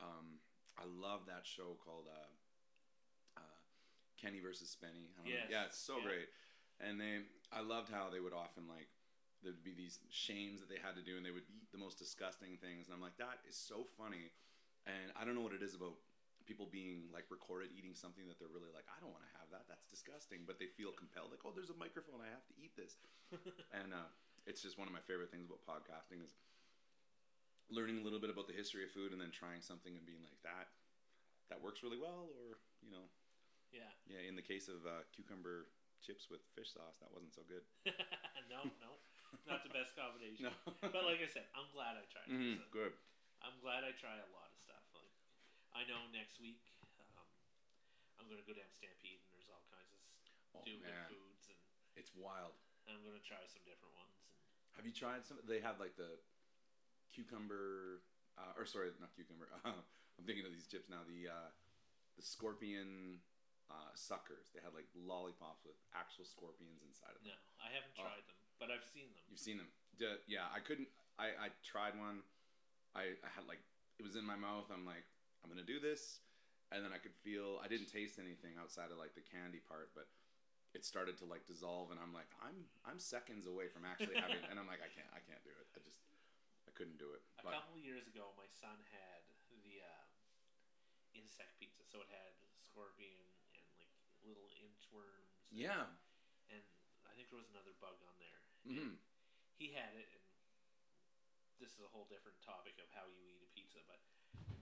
Um, 0.00 0.40
I 0.80 0.88
love 0.88 1.28
that 1.28 1.44
show 1.44 1.76
called 1.84 2.08
uh, 2.08 2.32
uh, 3.36 3.58
Kenny 4.16 4.40
versus 4.40 4.72
Spenny. 4.72 5.12
Know. 5.16 5.28
Yes. 5.28 5.48
Yeah, 5.52 5.64
it's 5.68 5.78
so 5.78 6.00
Yeah. 6.00 6.04
great. 6.08 6.28
And 6.80 7.00
they, 7.00 7.26
I 7.52 7.60
loved 7.64 7.88
how 7.90 8.10
they 8.12 8.20
would 8.20 8.36
often 8.36 8.68
like 8.68 8.88
there'd 9.42 9.62
be 9.62 9.72
these 9.72 10.02
shames 10.10 10.58
that 10.60 10.68
they 10.68 10.82
had 10.82 10.98
to 10.98 11.04
do, 11.04 11.16
and 11.16 11.24
they 11.24 11.30
would 11.30 11.46
eat 11.48 11.70
the 11.70 11.78
most 11.78 11.98
disgusting 11.98 12.58
things. 12.58 12.90
And 12.90 12.92
I'm 12.94 13.00
like, 13.04 13.16
that 13.22 13.38
is 13.46 13.54
so 13.54 13.86
funny. 13.96 14.34
And 14.84 15.14
I 15.14 15.22
don't 15.22 15.38
know 15.38 15.44
what 15.46 15.54
it 15.54 15.62
is 15.62 15.78
about 15.78 15.94
people 16.44 16.66
being 16.66 17.06
like 17.12 17.28
recorded 17.30 17.70
eating 17.76 17.92
something 17.94 18.24
that 18.26 18.40
they're 18.40 18.50
really 18.50 18.72
like, 18.72 18.88
I 18.90 18.98
don't 18.98 19.12
want 19.14 19.22
to 19.22 19.34
have 19.38 19.48
that. 19.54 19.68
That's 19.70 19.86
disgusting. 19.86 20.42
But 20.42 20.58
they 20.58 20.66
feel 20.66 20.90
compelled, 20.90 21.30
like, 21.30 21.44
oh, 21.46 21.54
there's 21.54 21.70
a 21.70 21.78
microphone. 21.78 22.18
I 22.18 22.30
have 22.34 22.44
to 22.50 22.56
eat 22.58 22.74
this. 22.74 22.98
and 23.78 23.94
uh, 23.94 24.08
it's 24.48 24.58
just 24.64 24.74
one 24.80 24.90
of 24.90 24.94
my 24.96 25.04
favorite 25.04 25.30
things 25.30 25.46
about 25.46 25.62
podcasting 25.62 26.18
is 26.24 26.34
learning 27.70 28.00
a 28.00 28.04
little 28.04 28.18
bit 28.18 28.32
about 28.32 28.48
the 28.48 28.56
history 28.56 28.82
of 28.82 28.90
food 28.90 29.12
and 29.12 29.20
then 29.20 29.30
trying 29.30 29.60
something 29.60 29.92
and 29.92 30.08
being 30.08 30.24
like 30.24 30.40
that 30.40 30.72
that 31.52 31.60
works 31.60 31.84
really 31.84 32.00
well 32.00 32.32
or 32.40 32.56
you 32.80 32.88
know 32.88 33.04
Yeah. 33.72 33.92
yeah 34.08 34.24
in 34.24 34.36
the 34.36 34.44
case 34.44 34.68
of 34.72 34.88
uh, 34.88 35.04
cucumber 35.12 35.68
chips 36.04 36.30
with 36.30 36.40
fish 36.54 36.70
sauce 36.72 36.96
that 37.02 37.10
wasn't 37.12 37.34
so 37.34 37.42
good 37.46 37.62
no, 38.52 38.64
no, 38.80 38.90
not 39.44 39.60
the 39.66 39.72
best 39.74 39.92
combination. 39.98 40.48
no 40.48 40.54
But 40.94 41.04
like 41.04 41.20
I 41.20 41.28
said, 41.28 41.44
I'm 41.52 41.68
glad 41.74 41.98
I 42.00 42.04
tried 42.08 42.28
it. 42.28 42.34
Mhm, 42.34 42.56
So 42.58 42.64
good 42.72 42.92
I'm 43.44 43.54
glad 43.62 43.86
I 43.86 43.94
try 43.94 44.18
a 44.18 44.30
lot 44.34 44.50
of 44.50 44.58
stuff. 44.58 44.82
Like 44.94 45.10
I 45.76 45.86
know 45.86 46.06
next 46.10 46.40
week 46.42 46.62
um, 46.98 47.28
I'm 48.18 48.26
gonna 48.26 48.42
go 48.46 48.54
down 48.56 48.66
Stampede 48.74 49.20
and 49.22 49.30
there's 49.34 49.50
all 49.52 49.62
kinds 49.70 49.90
of 49.94 50.00
oh 50.58 50.62
stupid 50.64 50.94
foods 51.10 51.44
and 51.52 51.60
it's 51.94 52.10
wild 52.16 52.56
I'm 52.88 53.04
gonna 53.04 53.20
try 53.22 53.42
some 53.46 53.62
different 53.68 53.92
ones. 53.94 54.16
And 54.24 54.32
have 54.80 54.86
you 54.88 54.94
tried 54.96 55.22
some 55.28 55.38
they 55.44 55.60
have 55.60 55.76
like 55.82 55.94
the 55.98 56.18
cucumber 57.12 58.02
uh, 58.38 58.54
or 58.56 58.64
sorry 58.66 58.90
not 59.00 59.10
cucumber 59.16 59.48
i'm 59.64 60.24
thinking 60.26 60.44
of 60.46 60.52
these 60.52 60.66
chips 60.66 60.88
now 60.88 61.02
the 61.08 61.28
uh, 61.30 61.50
the 62.16 62.22
scorpion 62.22 63.18
uh, 63.68 63.92
suckers 63.94 64.48
they 64.56 64.60
had 64.64 64.72
like 64.72 64.88
lollipops 64.96 65.62
with 65.68 65.76
actual 65.92 66.24
scorpions 66.24 66.80
inside 66.84 67.12
of 67.12 67.20
them 67.20 67.36
no, 67.36 67.38
I 67.60 67.68
haven't 67.72 67.92
Oh. 68.00 68.04
tried 68.08 68.24
them, 68.24 68.38
but 68.56 68.68
I've 68.72 68.86
seen 68.86 69.12
them. 69.12 69.24
You've 69.28 69.42
seen 69.42 69.58
them. 69.60 69.68
D- 69.98 70.22
yeah, 70.30 70.46
I 70.54 70.60
couldn't. 70.62 70.88
I, 71.18 71.34
I 71.36 71.48
tried 71.66 71.98
one. 71.98 72.22
I, 72.94 73.18
I 73.22 73.30
had 73.34 73.44
like 73.50 73.60
it 73.98 74.06
was 74.06 74.14
in 74.16 74.22
my 74.24 74.38
mouth. 74.38 74.70
I'm 74.72 74.86
like, 74.86 75.04
I'm 75.42 75.50
gonna 75.50 75.66
do 75.66 75.78
this, 75.82 76.22
and 76.70 76.80
then 76.86 76.94
I 76.94 76.98
could 77.02 77.14
feel. 77.26 77.58
I 77.62 77.66
didn't 77.68 77.90
taste 77.90 78.16
anything 78.22 78.54
outside 78.58 78.90
of 78.94 78.98
like 78.98 79.12
the 79.18 79.22
candy 79.26 79.58
part, 79.58 79.90
but 79.98 80.06
it 80.72 80.86
started 80.86 81.18
to 81.22 81.26
like 81.26 81.44
dissolve, 81.50 81.90
and 81.90 81.98
I'm 81.98 82.14
like, 82.14 82.30
I'm 82.40 82.66
I'm 82.86 82.98
seconds 83.02 83.44
away 83.50 83.66
from 83.68 83.82
actually 83.84 84.14
having. 84.22 84.40
and 84.48 84.56
I'm 84.58 84.70
like, 84.70 84.80
I 84.82 84.90
can't. 84.90 85.10
I 85.10 85.20
can't 85.26 85.42
do 85.42 85.50
it. 85.54 85.66
I 85.74 85.82
just 85.82 86.00
I 86.66 86.72
couldn't 86.78 86.98
do 87.02 87.10
it. 87.14 87.22
A 87.38 87.46
But 87.46 87.58
couple 87.58 87.74
of 87.78 87.82
years 87.82 88.06
ago, 88.06 88.30
my 88.38 88.46
son 88.48 88.78
had 88.94 89.22
the 89.50 89.82
uh, 89.82 90.04
insect 91.18 91.58
pizza, 91.58 91.82
so 91.86 92.00
it 92.02 92.10
had 92.10 92.32
scorpion 92.62 93.18
little 94.28 94.52
inchworms. 94.60 95.32
and- 95.48 95.56
yeah. 95.56 95.88
and 96.52 96.62
I 97.08 97.12
think 97.16 97.32
there 97.32 97.40
was 97.40 97.48
another 97.48 97.72
bug 97.80 97.96
on 98.04 98.14
there. 98.20 98.40
hmm 98.68 98.94
He 99.56 99.72
had 99.72 99.96
it, 99.96 100.06
and 100.12 100.22
this 101.58 101.72
is 101.74 101.80
a 101.82 101.90
whole 101.90 102.04
different 102.12 102.38
topic 102.44 102.76
of 102.78 102.86
how 102.94 103.08
you 103.08 103.24
eat 103.26 103.42
a 103.42 103.50
pizza, 103.56 103.80
but 103.88 103.98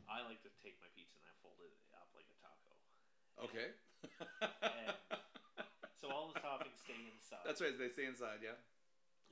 I 0.09 0.23
like 0.23 0.41
to 0.47 0.53
take 0.63 0.79
my 0.81 0.89
pizza 0.95 1.19
and 1.19 1.27
I 1.27 1.35
fold 1.43 1.59
it 1.61 1.75
up 1.99 2.09
like 2.15 2.31
a 2.31 2.37
taco. 2.41 2.73
Okay. 3.51 3.69
So 5.97 6.13
all 6.13 6.29
the 6.29 6.39
toppings 6.45 6.77
stay 6.85 6.95
inside. 7.09 7.41
That's 7.49 7.59
right. 7.65 7.73
They 7.73 7.89
stay 7.89 8.05
inside. 8.05 8.45
Yeah. 8.45 8.55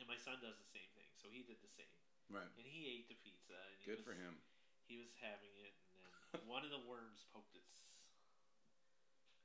And 0.00 0.08
my 0.08 0.16
son 0.16 0.40
does 0.40 0.56
the 0.58 0.66
same 0.72 0.88
thing, 0.96 1.06
so 1.20 1.28
he 1.30 1.44
did 1.44 1.60
the 1.62 1.68
same, 1.70 1.92
Right. 2.32 2.48
and 2.58 2.64
he 2.66 2.88
ate 2.88 3.06
the 3.06 3.20
pizza. 3.20 3.54
And 3.54 3.78
he 3.78 3.84
Good 3.86 4.00
was, 4.02 4.08
for 4.08 4.16
him. 4.16 4.40
He 4.88 4.96
was 4.98 5.12
having 5.22 5.52
it, 5.60 5.76
and 5.92 6.02
then 6.02 6.10
one 6.50 6.64
of 6.66 6.72
the 6.74 6.80
worms 6.88 7.28
poked 7.30 7.54
its 7.54 7.68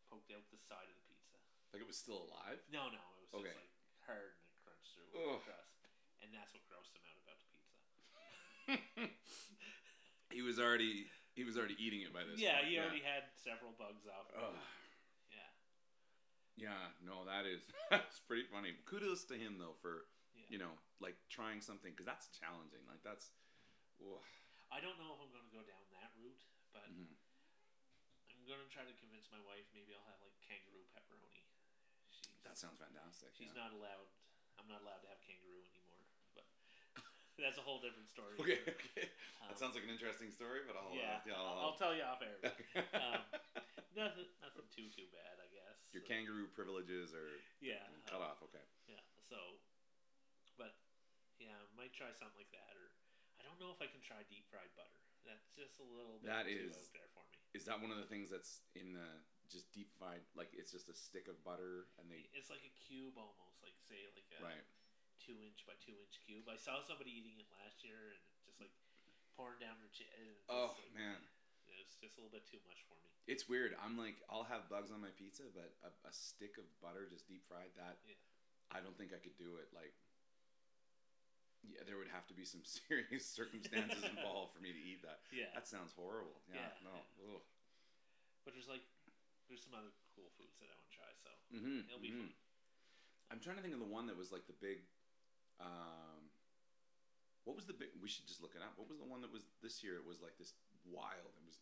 poked 0.10 0.34
out 0.34 0.44
the 0.50 0.58
side 0.60 0.90
of 0.90 0.96
the 0.98 1.06
pizza. 1.06 1.38
Like 1.72 1.82
it 1.86 1.90
was 1.90 1.98
still 1.98 2.26
alive. 2.28 2.58
No, 2.74 2.90
no, 2.90 3.00
it 3.22 3.22
was 3.30 3.34
Okay. 3.46 3.54
just 3.54 3.62
like 3.62 3.74
hard 4.10 4.34
and 4.42 4.50
it 4.50 4.58
crunched 4.66 4.92
through 4.98 5.10
Ugh. 5.14 5.38
the 5.38 5.46
crust. 5.54 5.78
and 6.26 6.34
that's 6.34 6.52
what 6.52 6.66
grossed 6.66 6.94
him 6.98 7.06
out 7.06 7.18
about 7.22 7.38
the 7.40 7.50
pizza. 7.54 7.78
he 10.34 10.42
was 10.42 10.58
already 10.60 11.10
he 11.38 11.46
was 11.46 11.58
already 11.58 11.78
eating 11.80 12.02
it 12.02 12.12
by 12.14 12.26
this. 12.26 12.38
yeah, 12.42 12.60
point. 12.62 12.70
he 12.70 12.78
already 12.82 13.06
had 13.06 13.30
several 13.38 13.74
bugs 13.78 14.06
off. 14.10 14.28
of 14.34 14.58
Yeah, 15.30 15.50
Yeah, 16.70 16.84
no, 17.06 17.24
that 17.30 17.46
is 17.46 17.62
that's 17.94 18.18
pretty 18.26 18.46
funny. 18.50 18.74
Kudos 18.90 19.26
to 19.30 19.36
him 19.38 19.58
though 19.62 19.78
for 19.82 20.10
yeah. 20.38 20.50
you 20.50 20.58
know 20.62 20.74
like 21.00 21.16
trying 21.30 21.62
something 21.62 21.94
because 21.94 22.06
that's 22.10 22.28
challenging. 22.34 22.82
Like 22.90 23.02
that's. 23.06 23.30
I 24.72 24.80
don't 24.80 24.96
know 25.02 25.12
if 25.12 25.20
I'm 25.20 25.28
gonna 25.34 25.52
go 25.52 25.60
down 25.66 25.84
that 25.98 26.14
route, 26.16 26.40
but 26.72 26.88
Mhm. 26.88 27.19
I'm 28.50 28.58
gonna 28.58 28.74
try 28.74 28.82
to 28.82 28.98
convince 28.98 29.30
my 29.30 29.38
wife. 29.46 29.70
Maybe 29.78 29.94
I'll 29.94 30.10
have 30.10 30.18
like 30.26 30.34
kangaroo 30.42 30.82
pepperoni. 30.90 31.46
She's, 32.10 32.26
that 32.42 32.58
sounds 32.58 32.82
fantastic. 32.82 33.30
She's 33.38 33.54
yeah. 33.54 33.62
not 33.62 33.78
allowed. 33.78 34.10
I'm 34.58 34.66
not 34.66 34.82
allowed 34.82 35.06
to 35.06 35.10
have 35.14 35.22
kangaroo 35.22 35.62
anymore. 35.70 36.02
But 36.34 36.50
that's 37.46 37.62
a 37.62 37.66
whole 37.66 37.78
different 37.78 38.10
story. 38.10 38.42
Okay, 38.42 38.58
okay. 38.74 39.06
Um, 39.46 39.54
that 39.54 39.62
sounds 39.62 39.78
like 39.78 39.86
an 39.86 39.94
interesting 39.94 40.34
story, 40.34 40.66
but 40.66 40.74
I'll 40.74 40.98
yeah, 40.98 41.22
uh, 41.22 41.30
yeah, 41.30 41.38
I'll, 41.38 41.70
I'll 41.70 41.78
tell 41.78 41.94
you 41.94 42.02
off 42.02 42.26
air. 42.26 42.42
um, 42.98 43.22
nothing, 43.94 44.26
nothing 44.42 44.66
too 44.74 44.90
too 44.98 45.06
bad, 45.14 45.38
I 45.38 45.46
guess. 45.54 45.78
Your 45.94 46.02
So, 46.02 46.10
kangaroo 46.10 46.50
privileges 46.50 47.14
are 47.14 47.38
yeah, 47.62 47.86
cut 48.10 48.18
um, 48.18 48.34
off. 48.34 48.42
Okay. 48.50 48.66
Yeah. 48.90 49.06
So, 49.30 49.62
but 50.58 50.74
yeah, 51.38 51.54
might 51.78 51.94
try 51.94 52.10
something 52.18 52.34
like 52.34 52.50
that, 52.58 52.74
or 52.74 52.98
I 53.38 53.46
don't 53.46 53.62
know 53.62 53.70
if 53.70 53.78
I 53.78 53.86
can 53.86 54.02
try 54.02 54.26
deep 54.26 54.50
fried 54.50 54.74
butter. 54.74 55.06
That's 55.30 55.46
just 55.54 55.78
a 55.78 55.86
little 55.86 56.18
bit 56.18 56.26
That 56.34 56.50
too 56.50 56.74
is- 56.74 56.74
out 56.74 56.90
there 56.98 57.10
for 57.14 57.22
me. 57.30 57.38
Is 57.54 57.66
that 57.70 57.78
one 57.82 57.90
of 57.94 57.98
the 58.02 58.10
things 58.10 58.30
that's 58.34 58.62
in 58.78 58.94
the 58.94 59.06
just 59.50 59.70
deep 59.74 59.90
fried? 59.98 60.22
Like 60.34 60.50
it's 60.58 60.70
just 60.74 60.90
a 60.90 60.94
stick 60.98 61.30
of 61.30 61.38
butter 61.46 61.90
and 62.02 62.10
they 62.10 62.26
It's 62.34 62.50
like 62.50 62.66
a 62.66 62.74
cube 62.90 63.14
almost, 63.18 63.62
like 63.66 63.78
say 63.86 64.02
like 64.18 64.26
a 64.38 64.42
right. 64.42 64.66
two 65.22 65.38
inch 65.46 65.66
by 65.70 65.74
two 65.82 65.94
inch 65.98 66.18
cube. 66.26 66.46
I 66.50 66.58
saw 66.58 66.82
somebody 66.86 67.10
eating 67.14 67.38
it 67.42 67.50
last 67.62 67.82
year, 67.86 68.14
and 68.14 68.22
it 68.22 68.42
just 68.46 68.58
like 68.62 68.74
pouring 69.38 69.58
down 69.62 69.78
their 69.82 69.90
chin. 69.94 70.10
Oh 70.50 70.78
man, 70.94 71.18
it 71.66 71.74
was 71.82 71.94
just 71.98 72.18
a 72.18 72.26
little 72.26 72.34
bit 72.34 72.46
too 72.46 72.62
much 72.70 72.86
for 72.86 72.98
me. 73.02 73.10
it's 73.26 73.50
weird. 73.50 73.74
I'm 73.82 73.98
like 73.98 74.22
I'll 74.30 74.46
have 74.46 74.70
bugs 74.70 74.94
on 74.94 75.02
my 75.02 75.14
pizza, 75.18 75.50
but 75.50 75.74
a, 75.82 75.90
a 76.06 76.14
stick 76.14 76.58
of 76.62 76.66
butter 76.86 77.10
just 77.10 77.26
deep 77.30 77.46
fried 77.50 77.74
that 77.82 77.98
Yeah. 78.06 78.18
I 78.70 78.78
don't 78.86 78.94
think 78.98 79.10
I 79.14 79.18
could 79.22 79.38
do 79.42 79.58
it. 79.58 79.74
Like 79.74 79.98
yeah, 81.68 81.84
there 81.88 81.98
would 82.00 82.12
have 82.12 82.26
to 82.32 82.36
be 82.38 82.46
some 82.48 82.64
serious 82.88 83.28
circumstances 83.28 84.04
involved 84.16 84.56
for 84.56 84.62
me 84.64 84.72
to 84.72 84.82
eat 84.82 85.02
that. 85.04 85.20
Yeah. 85.34 85.52
That 85.56 85.68
sounds 85.68 85.92
horrible. 85.96 86.40
Yeah, 86.48 86.72
Yeah. 86.72 86.88
no. 86.88 86.96
Ugh. 87.36 87.44
But 88.48 88.56
there's 88.56 88.70
like 88.72 88.84
there's 89.52 89.66
some 89.66 89.74
other 89.76 89.92
cool 90.16 90.30
foods 90.38 90.58
that 90.62 90.70
I 90.70 90.76
want 90.78 90.88
to 90.90 90.96
try, 90.96 91.12
so 91.20 91.30
Mm-hmm, 91.50 91.90
it'll 91.90 92.02
be 92.04 92.14
fun. 92.14 92.30
I'm 93.34 93.42
trying 93.42 93.58
to 93.58 93.66
think 93.66 93.74
of 93.74 93.82
the 93.82 93.90
one 93.90 94.06
that 94.10 94.18
was 94.18 94.30
like 94.34 94.46
the 94.46 94.58
big. 94.58 94.86
Um, 95.58 96.30
what 97.46 97.58
was 97.58 97.66
the 97.66 97.74
big? 97.78 97.90
We 97.98 98.06
should 98.10 98.30
just 98.30 98.42
look 98.46 98.54
it 98.54 98.62
up. 98.62 98.78
What 98.78 98.86
was 98.90 99.02
the 99.02 99.10
one 99.10 99.22
that 99.26 99.34
was 99.34 99.50
this 99.66 99.82
year? 99.82 99.98
It 99.98 100.06
was 100.06 100.22
like 100.22 100.38
this 100.38 100.54
wild. 100.86 101.34
It 101.38 101.46
was 101.46 101.58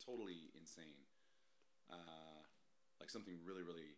totally 0.00 0.48
insane. 0.56 1.04
Uh, 1.92 2.40
like 3.00 3.08
something 3.12 3.36
really, 3.44 3.62
really 3.64 3.96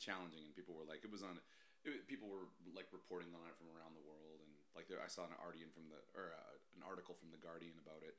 challenging, 0.00 0.44
and 0.48 0.52
people 0.56 0.72
were 0.76 0.88
like, 0.88 1.04
it 1.04 1.12
was 1.12 1.20
on. 1.24 1.36
It, 1.84 2.08
people 2.08 2.28
were 2.32 2.48
like 2.72 2.88
reporting 2.92 3.32
on 3.36 3.44
it 3.48 3.56
from 3.60 3.68
around 3.72 3.92
the 3.96 4.04
world, 4.08 4.40
and 4.44 4.51
like 4.76 4.88
there, 4.88 5.00
I 5.04 5.08
saw 5.08 5.28
an 5.28 5.36
Guardian 5.36 5.68
from 5.72 5.88
the 5.92 6.00
or 6.16 6.32
uh, 6.32 6.56
an 6.76 6.82
article 6.84 7.12
from 7.16 7.28
the 7.32 7.40
Guardian 7.40 7.76
about 7.80 8.00
it. 8.04 8.16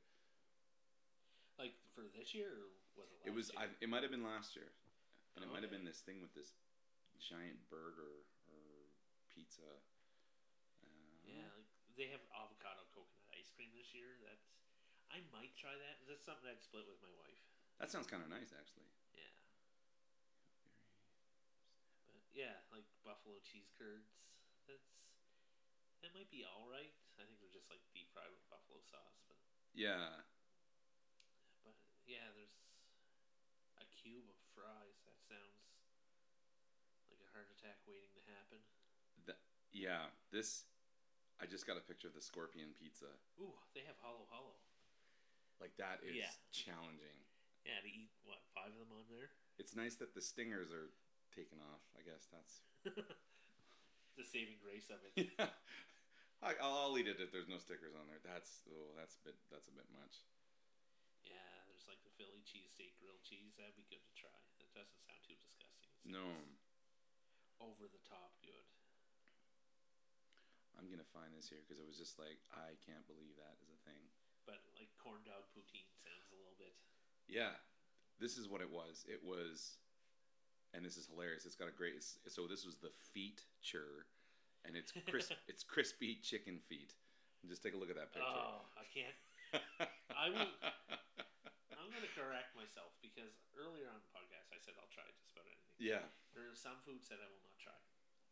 Like 1.58 1.74
for 1.94 2.06
this 2.10 2.34
year, 2.34 2.50
or 2.50 2.70
was 2.98 3.10
it? 3.14 3.18
Last 3.22 3.28
It 3.30 3.34
was. 3.34 3.46
Year? 3.54 3.58
I, 3.62 3.64
it 3.82 3.88
might 3.90 4.02
have 4.02 4.10
been 4.14 4.26
last 4.26 4.54
year, 4.58 4.70
and 5.34 5.42
it 5.42 5.50
might 5.50 5.62
have 5.62 5.70
been 5.74 5.86
this 5.86 6.02
thing 6.02 6.18
with 6.22 6.34
this 6.34 6.50
giant 7.18 7.62
burger 7.70 8.26
or 8.50 8.90
pizza. 9.30 9.66
Uh, 10.82 11.14
Yeah, 11.22 11.46
like 11.54 11.70
they 11.94 12.10
have 12.10 12.22
avocado 12.34 12.82
coconut 12.90 13.30
ice 13.38 13.50
cream 13.54 13.70
this 13.74 13.94
year. 13.94 14.18
That's 14.26 14.50
I 15.14 15.22
might 15.30 15.54
try 15.54 15.74
that. 15.78 16.02
That's 16.10 16.26
something 16.26 16.46
I'd 16.50 16.58
split 16.62 16.86
with 16.90 16.98
my 17.02 17.10
wife. 17.22 17.38
that 17.78 17.90
sounds 17.90 18.10
kind 18.10 18.22
of 18.22 18.30
nice, 18.30 18.50
actually. 18.50 18.90
Yeah. 19.14 19.30
But 22.10 22.18
yeah, 22.34 22.58
like 22.74 22.86
buffalo 23.06 23.38
cheese 23.46 23.70
curds. 23.78 24.10
That's 24.66 24.90
that 26.04 26.12
might 26.12 26.28
be 26.28 26.44
all 26.44 26.68
right. 26.68 26.92
I 27.16 27.24
think 27.24 27.40
they're 27.40 27.48
just 27.52 27.72
like 27.72 27.80
deep 27.96 28.12
fried 28.12 28.28
with 28.28 28.44
buffalo 28.52 28.84
sauce, 28.84 29.24
but 29.24 29.40
Yeah, 29.72 30.20
but 31.64 31.72
yeah, 32.04 32.28
there's 32.36 32.60
a 33.80 33.88
cube 33.88 34.28
of 34.28 34.36
fries. 34.52 35.00
That 35.08 35.16
sounds 35.24 35.64
like 37.08 37.24
a 37.24 37.30
heart 37.32 37.48
attack 37.56 37.80
waiting 37.88 38.12
to 38.20 38.22
happen. 38.36 38.60
That 39.24 39.40
yeah. 39.72 40.12
This, 40.28 40.68
I 41.40 41.48
just 41.48 41.64
got 41.64 41.80
a 41.80 41.84
picture 41.88 42.12
of 42.12 42.14
the 42.14 42.22
scorpion 42.22 42.76
pizza. 42.76 43.08
Ooh, 43.40 43.56
they 43.72 43.88
have 43.88 43.96
hollow 44.04 44.28
hollow. 44.28 44.60
Like 45.56 45.72
that 45.80 46.04
is 46.04 46.20
Yeah. 46.20 46.34
challenging. 46.52 47.16
Yeah, 47.64 47.80
to 47.80 47.88
eat 47.88 48.12
what 48.28 48.44
five 48.52 48.76
of 48.76 48.78
them 48.84 48.92
on 48.92 49.08
there. 49.08 49.32
It's 49.56 49.72
nice 49.72 49.96
that 50.04 50.12
the 50.12 50.20
stingers 50.20 50.68
are 50.68 50.92
taken 51.32 51.64
off. 51.64 51.80
I 51.96 52.04
guess 52.04 52.28
that's. 52.28 52.60
the 54.20 54.24
saving 54.24 54.60
grace 54.62 54.90
of 54.90 55.00
it. 55.16 55.32
Yeah. 55.38 55.48
I, 56.42 56.58
I'll 56.60 56.96
eat 56.98 57.08
it 57.08 57.22
if 57.22 57.30
there's 57.30 57.48
no 57.48 57.58
stickers 57.58 57.94
on 57.94 58.06
there. 58.10 58.20
That's 58.22 58.64
oh, 58.68 58.92
that's 58.98 59.14
a 59.18 59.22
bit 59.22 59.36
that's 59.52 59.68
a 59.70 59.74
bit 59.76 59.86
much. 59.94 60.24
Yeah, 61.24 61.52
there's 61.70 61.88
like 61.88 62.02
the 62.04 62.12
Philly 62.20 62.44
cheesesteak 62.44 62.98
grilled 63.00 63.24
cheese. 63.24 63.56
That'd 63.56 63.78
be 63.78 63.88
good 63.88 64.04
to 64.04 64.12
try. 64.12 64.38
That 64.60 64.68
doesn't 64.76 65.00
sound 65.08 65.22
too 65.24 65.38
disgusting. 65.40 65.92
It 66.04 66.12
No, 66.12 66.36
over 67.62 67.88
the 67.88 68.02
top 68.04 68.36
good. 68.44 68.66
I'm 70.74 70.90
gonna 70.90 71.06
find 71.14 71.32
this 71.32 71.48
here 71.48 71.62
because 71.62 71.78
it 71.78 71.86
was 71.86 71.96
just 71.96 72.18
like 72.18 72.42
I 72.52 72.76
can't 72.82 73.06
believe 73.06 73.38
that 73.38 73.56
is 73.62 73.70
a 73.70 73.80
thing. 73.86 74.10
But 74.44 74.60
like 74.76 74.92
corn 75.00 75.24
dog 75.24 75.48
poutine 75.56 75.88
sounds 76.04 76.28
a 76.34 76.36
little 76.36 76.58
bit. 76.60 76.74
Yeah, 77.24 77.56
this 78.20 78.36
is 78.36 78.48
what 78.48 78.60
it 78.60 78.68
was. 78.68 79.06
It 79.08 79.24
was, 79.24 79.80
and 80.76 80.84
this 80.84 81.00
is 81.00 81.08
hilarious. 81.08 81.46
It's 81.46 81.56
got 81.56 81.72
a 81.72 81.76
great. 81.76 81.96
So 82.28 82.44
this 82.44 82.66
was 82.66 82.76
the 82.76 82.92
feature, 83.16 84.04
and 84.64 84.76
it's 84.76 84.92
crisp. 85.08 85.32
it's 85.50 85.62
crispy 85.62 86.18
chicken 86.24 86.58
feet. 86.68 86.92
And 87.42 87.52
just 87.52 87.60
take 87.62 87.76
a 87.76 87.80
look 87.80 87.92
at 87.92 87.96
that 88.00 88.12
picture. 88.12 88.24
Oh, 88.24 88.64
I 88.80 88.84
can't. 88.88 89.16
I 90.16 90.26
will- 90.32 90.56
I'm 91.76 91.92
gonna 91.92 92.08
correct 92.16 92.56
myself 92.56 92.96
because 93.04 93.36
earlier 93.54 93.86
on 93.92 94.00
the 94.00 94.08
podcast 94.16 94.48
I 94.50 94.58
said 94.64 94.72
I'll 94.80 94.88
try 94.90 95.04
just 95.12 95.28
about 95.36 95.44
anything. 95.44 95.76
yeah, 95.76 96.08
There 96.32 96.48
are 96.48 96.56
some 96.56 96.80
foods 96.88 97.06
that 97.12 97.20
I 97.20 97.28
will 97.28 97.44
not 97.44 97.54
try. 97.60 97.76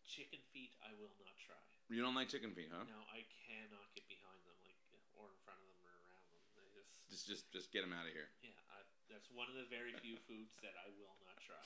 Chicken 0.08 0.40
feet 0.50 0.72
I 0.82 0.96
will 0.98 1.12
not 1.20 1.36
try. 1.38 1.60
you 1.92 2.00
don't 2.00 2.16
like 2.16 2.32
chicken 2.32 2.50
feet, 2.56 2.72
huh? 2.72 2.88
No, 2.88 3.04
I 3.12 3.22
cannot 3.46 3.92
get 3.92 4.08
behind 4.08 4.40
them, 4.48 4.56
like 4.64 4.80
or 5.14 5.28
in 5.30 5.38
front 5.44 5.60
of 5.60 5.68
them 5.68 5.78
or 5.84 5.92
around 6.00 6.26
them. 6.32 6.42
They 6.56 6.64
just 6.74 6.90
Just, 7.12 7.24
just, 7.28 7.44
just 7.52 7.68
get 7.70 7.84
them 7.84 7.92
out 7.92 8.08
of 8.08 8.16
here. 8.16 8.32
yeah. 8.40 8.56
I, 8.72 8.80
that's 9.12 9.28
one 9.30 9.46
of 9.52 9.54
the 9.60 9.68
very 9.68 9.92
few 10.00 10.16
foods 10.24 10.56
that 10.64 10.72
I 10.80 10.88
will 10.96 11.14
not 11.22 11.36
try. 11.44 11.60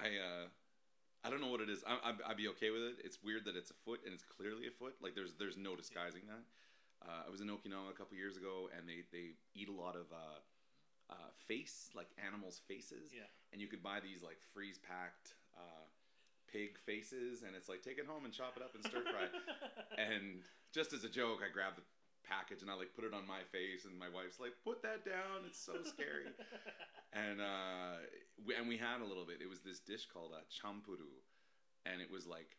I, 0.00 0.08
uh, 0.16 0.44
I 1.24 1.30
don't 1.30 1.40
know 1.40 1.50
what 1.50 1.60
it 1.60 1.70
is. 1.70 1.84
I, 1.86 2.10
I, 2.10 2.30
I'd 2.30 2.36
be 2.36 2.48
okay 2.58 2.70
with 2.70 2.82
it. 2.82 2.94
It's 3.04 3.18
weird 3.22 3.44
that 3.46 3.54
it's 3.54 3.70
a 3.70 3.78
foot 3.86 4.00
and 4.04 4.12
it's 4.12 4.24
clearly 4.24 4.66
a 4.66 4.74
foot. 4.74 4.94
Like 5.00 5.14
there's, 5.14 5.34
there's 5.38 5.56
no 5.56 5.76
disguising 5.76 6.26
that. 6.26 6.42
Uh, 7.02 7.26
I 7.26 7.30
was 7.30 7.40
in 7.40 7.48
Okinawa 7.48 7.90
a 7.90 7.98
couple 7.98 8.16
years 8.16 8.36
ago, 8.36 8.70
and 8.76 8.86
they, 8.86 9.02
they 9.10 9.34
eat 9.54 9.68
a 9.68 9.74
lot 9.74 9.96
of 9.96 10.06
uh, 10.14 10.38
uh, 11.10 11.30
face, 11.48 11.90
like 11.94 12.06
animals' 12.18 12.60
faces. 12.68 13.10
Yeah. 13.10 13.26
and 13.52 13.60
you 13.60 13.66
could 13.66 13.82
buy 13.82 13.98
these 13.98 14.22
like 14.22 14.38
freeze 14.54 14.78
packed 14.78 15.34
uh, 15.58 15.84
pig 16.50 16.78
faces, 16.78 17.42
and 17.42 17.56
it's 17.56 17.68
like 17.68 17.82
take 17.82 17.98
it 17.98 18.06
home 18.06 18.24
and 18.24 18.32
chop 18.32 18.54
it 18.56 18.62
up 18.62 18.74
and 18.74 18.84
stir 18.84 19.02
fry. 19.02 19.26
and 19.98 20.46
just 20.72 20.92
as 20.92 21.04
a 21.04 21.08
joke, 21.08 21.40
I 21.42 21.52
grabbed 21.52 21.78
the 21.78 21.86
package 22.24 22.62
and 22.62 22.70
I 22.70 22.74
like 22.74 22.94
put 22.94 23.04
it 23.04 23.12
on 23.14 23.26
my 23.26 23.42
face, 23.50 23.84
and 23.84 23.98
my 23.98 24.08
wife's 24.08 24.38
like, 24.40 24.54
"Put 24.64 24.82
that 24.82 25.04
down! 25.04 25.44
It's 25.46 25.58
so 25.60 25.82
scary." 25.82 26.30
and 27.12 27.40
uh, 27.40 28.02
we, 28.46 28.54
and 28.54 28.66
we 28.68 28.76
had 28.78 29.00
a 29.02 29.08
little 29.08 29.24
bit. 29.26 29.42
It 29.42 29.48
was 29.50 29.60
this 29.60 29.80
dish 29.80 30.06
called 30.06 30.32
uh, 30.34 30.42
champuru, 30.50 31.10
and 31.86 32.00
it 32.00 32.10
was 32.10 32.26
like 32.26 32.56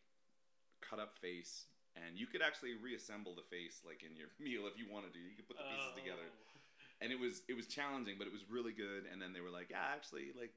cut 0.80 0.98
up 1.00 1.16
face. 1.18 1.66
And 1.94 2.18
you 2.18 2.26
could 2.26 2.42
actually 2.42 2.74
reassemble 2.74 3.38
the 3.38 3.46
face 3.46 3.78
like 3.86 4.02
in 4.02 4.18
your 4.18 4.26
meal 4.42 4.66
if 4.66 4.74
you 4.74 4.90
wanted 4.90 5.14
to. 5.14 5.22
You 5.22 5.34
could 5.38 5.46
put 5.46 5.56
the 5.58 5.66
pieces 5.70 5.94
together 5.94 6.26
Oh. 6.26 6.58
and 7.02 7.14
it 7.14 7.18
was 7.18 7.42
it 7.46 7.54
was 7.54 7.66
challenging, 7.70 8.18
but 8.18 8.26
it 8.26 8.34
was 8.34 8.42
really 8.50 8.74
good. 8.74 9.06
And 9.10 9.22
then 9.22 9.30
they 9.32 9.40
were 9.40 9.50
like, 9.54 9.70
yeah, 9.70 9.94
actually, 9.94 10.34
like 10.34 10.50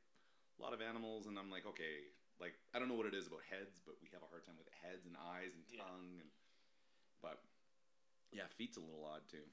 a 0.57 0.59
lot 0.61 0.73
of 0.73 0.81
animals, 0.81 1.29
and 1.29 1.37
I'm 1.37 1.53
like, 1.53 1.69
okay, 1.69 2.09
like 2.41 2.57
I 2.73 2.81
don't 2.81 2.89
know 2.89 2.97
what 2.97 3.05
it 3.05 3.13
is 3.13 3.29
about 3.29 3.45
heads, 3.45 3.77
but 3.85 3.95
we 4.01 4.09
have 4.17 4.25
a 4.25 4.29
hard 4.33 4.45
time 4.49 4.57
with 4.57 4.65
heads 4.81 5.05
and 5.05 5.13
eyes 5.37 5.53
and 5.53 5.61
Yeah. 5.69 5.85
tongue, 5.85 6.17
and 6.25 6.29
but 7.21 7.37
yeah, 8.31 8.47
feet's 8.57 8.77
a 8.77 8.83
little 8.83 9.05
odd 9.07 9.23
too. 9.29 9.43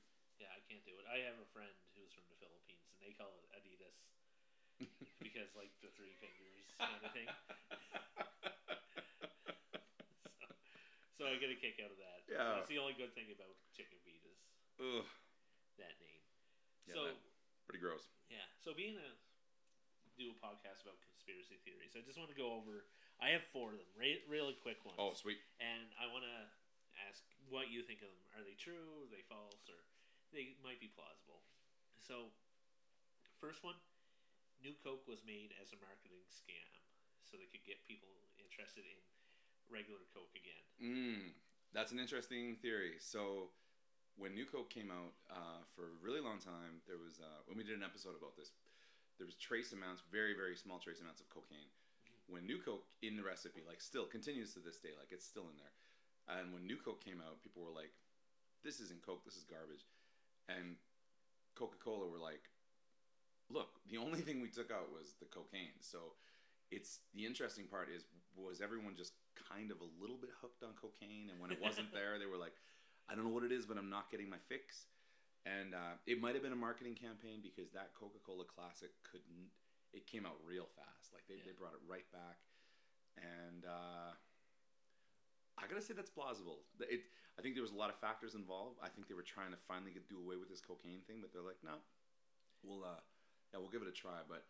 Yeah, 0.43 0.51
I 0.51 0.61
can't 0.67 0.83
do 0.83 0.95
it. 0.99 1.07
I 1.07 1.23
have 1.31 1.39
a 1.39 1.47
friend 1.55 1.71
who's 1.95 2.11
from 2.11 2.27
the 2.27 2.39
Philippines, 2.43 2.83
and 2.91 2.99
they 2.99 3.15
call 3.15 3.31
it 3.39 3.47
Adidas 3.55 3.95
because, 5.23 5.55
like, 5.55 5.71
the 5.79 5.91
three 5.95 6.11
fingers 6.19 6.67
kind 6.75 6.99
of 6.99 7.11
thing. 7.15 7.31
so, 10.43 10.47
so 11.15 11.23
I 11.31 11.39
get 11.39 11.55
a 11.55 11.59
kick 11.59 11.79
out 11.79 11.95
of 11.95 11.99
that. 12.03 12.27
Yeah. 12.27 12.59
That's 12.59 12.71
the 12.71 12.83
only 12.83 12.99
good 12.99 13.15
thing 13.15 13.31
about 13.31 13.55
chicken 13.79 13.99
feet 14.03 14.27
is 14.27 14.39
Ugh, 14.83 15.07
that 15.79 15.95
name. 16.03 16.23
Yeah, 16.91 16.99
so 16.99 17.03
pretty 17.71 17.79
gross. 17.81 18.11
yeah, 18.29 18.45
so 18.61 18.75
being 18.75 18.99
a 18.99 19.09
do 20.19 20.31
a 20.31 20.39
podcast 20.39 20.83
about 20.87 20.95
conspiracy 21.03 21.59
theories, 21.67 21.95
I 21.99 22.03
just 22.07 22.19
want 22.19 22.31
to 22.31 22.39
go 22.39 22.55
over. 22.55 22.87
I 23.19 23.31
have 23.35 23.43
four 23.55 23.75
of 23.75 23.79
them, 23.83 23.91
re- 23.99 24.23
really 24.31 24.55
quick 24.63 24.79
ones. 24.87 24.99
Oh, 24.99 25.15
sweet. 25.15 25.39
and 25.63 25.91
I 25.99 26.07
want 26.11 26.23
to 26.27 26.39
ask 27.15 27.23
what 27.47 27.71
you 27.71 27.87
think 27.87 28.03
of 28.03 28.11
them. 28.11 28.27
Are 28.35 28.43
they 28.43 28.59
true? 28.59 29.07
Are 29.07 29.11
they 29.15 29.23
false? 29.31 29.71
Or 29.71 29.79
they 30.35 30.59
might 30.67 30.83
be 30.83 30.91
plausible. 30.91 31.47
So, 32.03 32.35
first 33.39 33.63
one, 33.63 33.79
New 34.59 34.75
Coke 34.83 35.07
was 35.07 35.23
made 35.23 35.55
as 35.63 35.71
a 35.71 35.79
marketing 35.79 36.27
scam, 36.27 36.75
so 37.23 37.39
they 37.39 37.47
could 37.47 37.63
get 37.63 37.87
people 37.87 38.11
interested 38.35 38.83
in 38.83 38.99
regular 39.71 40.03
Coke 40.11 40.35
again. 40.35 40.67
Mm, 40.83 41.39
that's 41.71 41.95
an 41.95 42.03
interesting 42.03 42.59
theory. 42.59 42.99
So, 42.99 43.55
when 44.19 44.35
New 44.35 44.51
Coke 44.51 44.75
came 44.75 44.91
out 44.91 45.15
uh, 45.31 45.63
for 45.79 45.95
a 45.95 45.97
really 46.03 46.21
long 46.21 46.43
time, 46.43 46.83
there 46.91 46.99
was 46.99 47.23
uh, 47.23 47.47
when 47.47 47.55
we 47.55 47.63
did 47.63 47.79
an 47.79 47.87
episode 47.87 48.19
about 48.19 48.35
this, 48.35 48.51
there 49.23 49.31
was 49.31 49.39
trace 49.39 49.71
amounts, 49.71 50.03
very 50.11 50.35
very 50.35 50.59
small 50.59 50.83
trace 50.83 50.99
amounts 50.99 51.23
of 51.23 51.31
cocaine. 51.31 51.71
When 52.27 52.49
New 52.49 52.59
Coke 52.59 52.89
in 53.07 53.21
the 53.21 53.23
recipe, 53.23 53.63
like 53.63 53.79
still 53.85 54.09
continues 54.09 54.57
to 54.57 54.61
this 54.61 54.81
day, 54.83 54.97
like 54.99 55.15
it's 55.15 55.29
still 55.29 55.47
in 55.47 55.61
there. 55.61 55.77
And 56.29 56.53
when 56.53 56.67
New 56.67 56.77
Coke 56.77 57.05
came 57.05 57.21
out, 57.21 57.43
people 57.43 57.63
were 57.63 57.71
like, 57.75 57.93
"This 58.63 58.81
isn't 58.81 59.03
Coke. 59.05 59.25
This 59.25 59.37
is 59.37 59.45
garbage." 59.45 59.85
And 60.49 60.77
Coca 61.55 61.77
Cola 61.79 62.09
were 62.09 62.19
like, 62.19 62.49
"Look, 63.51 63.81
the 63.87 63.99
only 63.99 64.21
thing 64.21 64.41
we 64.41 64.49
took 64.49 64.71
out 64.71 64.91
was 64.93 65.15
the 65.21 65.27
cocaine." 65.27 65.81
So 65.81 66.17
it's 66.71 67.01
the 67.15 67.27
interesting 67.27 67.67
part 67.67 67.89
is 67.91 68.07
was 68.35 68.61
everyone 68.61 68.97
just 68.97 69.13
kind 69.37 69.71
of 69.71 69.81
a 69.81 69.89
little 70.01 70.17
bit 70.17 70.31
hooked 70.41 70.63
on 70.63 70.73
cocaine, 70.75 71.29
and 71.31 71.41
when 71.41 71.51
it 71.53 71.61
wasn't 71.61 71.93
there, 71.93 72.19
they 72.19 72.27
were 72.27 72.39
like, 72.41 72.57
"I 73.09 73.15
don't 73.15 73.25
know 73.25 73.31
what 73.35 73.45
it 73.45 73.53
is, 73.53 73.67
but 73.67 73.77
I'm 73.77 73.91
not 73.91 74.11
getting 74.11 74.31
my 74.31 74.39
fix." 74.49 74.87
And 75.45 75.75
uh, 75.75 76.01
it 76.07 76.19
might 76.23 76.33
have 76.33 76.43
been 76.43 76.57
a 76.57 76.65
marketing 76.69 76.95
campaign 76.95 77.43
because 77.45 77.71
that 77.73 77.93
Coca 77.93 78.19
Cola 78.25 78.45
Classic 78.49 78.91
couldn't. 79.05 79.53
It 79.93 80.07
came 80.09 80.25
out 80.27 80.41
real 80.43 80.67
fast. 80.75 81.13
Like 81.13 81.23
they, 81.29 81.35
Yeah. 81.37 81.43
they 81.47 81.53
brought 81.53 81.75
it 81.75 81.85
right 81.87 82.11
back, 82.11 82.41
and 83.21 83.65
uh, 83.69 84.17
I 85.59 85.67
gotta 85.71 85.83
say 85.83 85.95
that's 85.95 86.11
plausible. 86.11 86.67
It, 86.81 87.07
I 87.39 87.43
think 87.43 87.55
there 87.55 87.63
was 87.67 87.75
a 87.75 87.79
lot 87.79 87.91
of 87.91 87.99
factors 87.99 88.35
involved. 88.35 88.79
I 88.83 88.91
think 88.91 89.07
they 89.07 89.15
were 89.15 89.27
trying 89.27 89.51
to 89.55 89.61
finally 89.67 89.95
get 89.95 90.07
do 90.11 90.19
away 90.19 90.35
with 90.37 90.51
this 90.51 90.61
cocaine 90.63 91.03
thing, 91.07 91.23
but 91.23 91.31
they're 91.31 91.47
like, 91.47 91.63
no, 91.63 91.79
we'll 92.63 92.83
uh, 92.83 92.99
yeah, 93.55 93.59
we'll 93.63 93.71
give 93.71 93.83
it 93.83 93.91
a 93.91 93.95
try. 93.95 94.23
But 94.27 94.43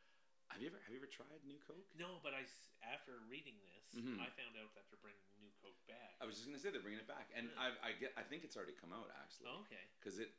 have 0.53 0.61
you 0.61 0.69
ever 0.69 0.81
have 0.85 0.93
you 0.93 1.01
ever 1.01 1.09
tried 1.09 1.45
New 1.45 1.61
Coke? 1.65 1.89
No, 1.97 2.21
but 2.25 2.33
I 2.37 2.45
after 2.85 3.21
reading 3.29 3.57
this, 3.65 4.01
Mhm. 4.01 4.21
I 4.21 4.29
found 4.33 4.57
out 4.57 4.73
that 4.77 4.89
they're 4.89 5.01
bringing 5.01 5.25
New 5.41 5.53
Coke 5.61 5.81
back. 5.89 6.17
I 6.21 6.25
was 6.25 6.37
just 6.41 6.49
gonna 6.49 6.61
say 6.61 6.73
they're 6.73 6.85
bringing 6.85 7.01
it 7.01 7.09
back, 7.09 7.29
and 7.37 7.49
Yeah. 7.53 7.73
I 7.85 7.89
I 7.89 7.91
get 7.97 8.13
I 8.17 8.25
think 8.25 8.45
it's 8.45 8.57
already 8.57 8.77
come 8.77 8.93
out 8.93 9.09
actually. 9.13 9.49
Oh, 9.53 9.65
okay. 9.69 9.85
because 10.01 10.19
it 10.21 10.33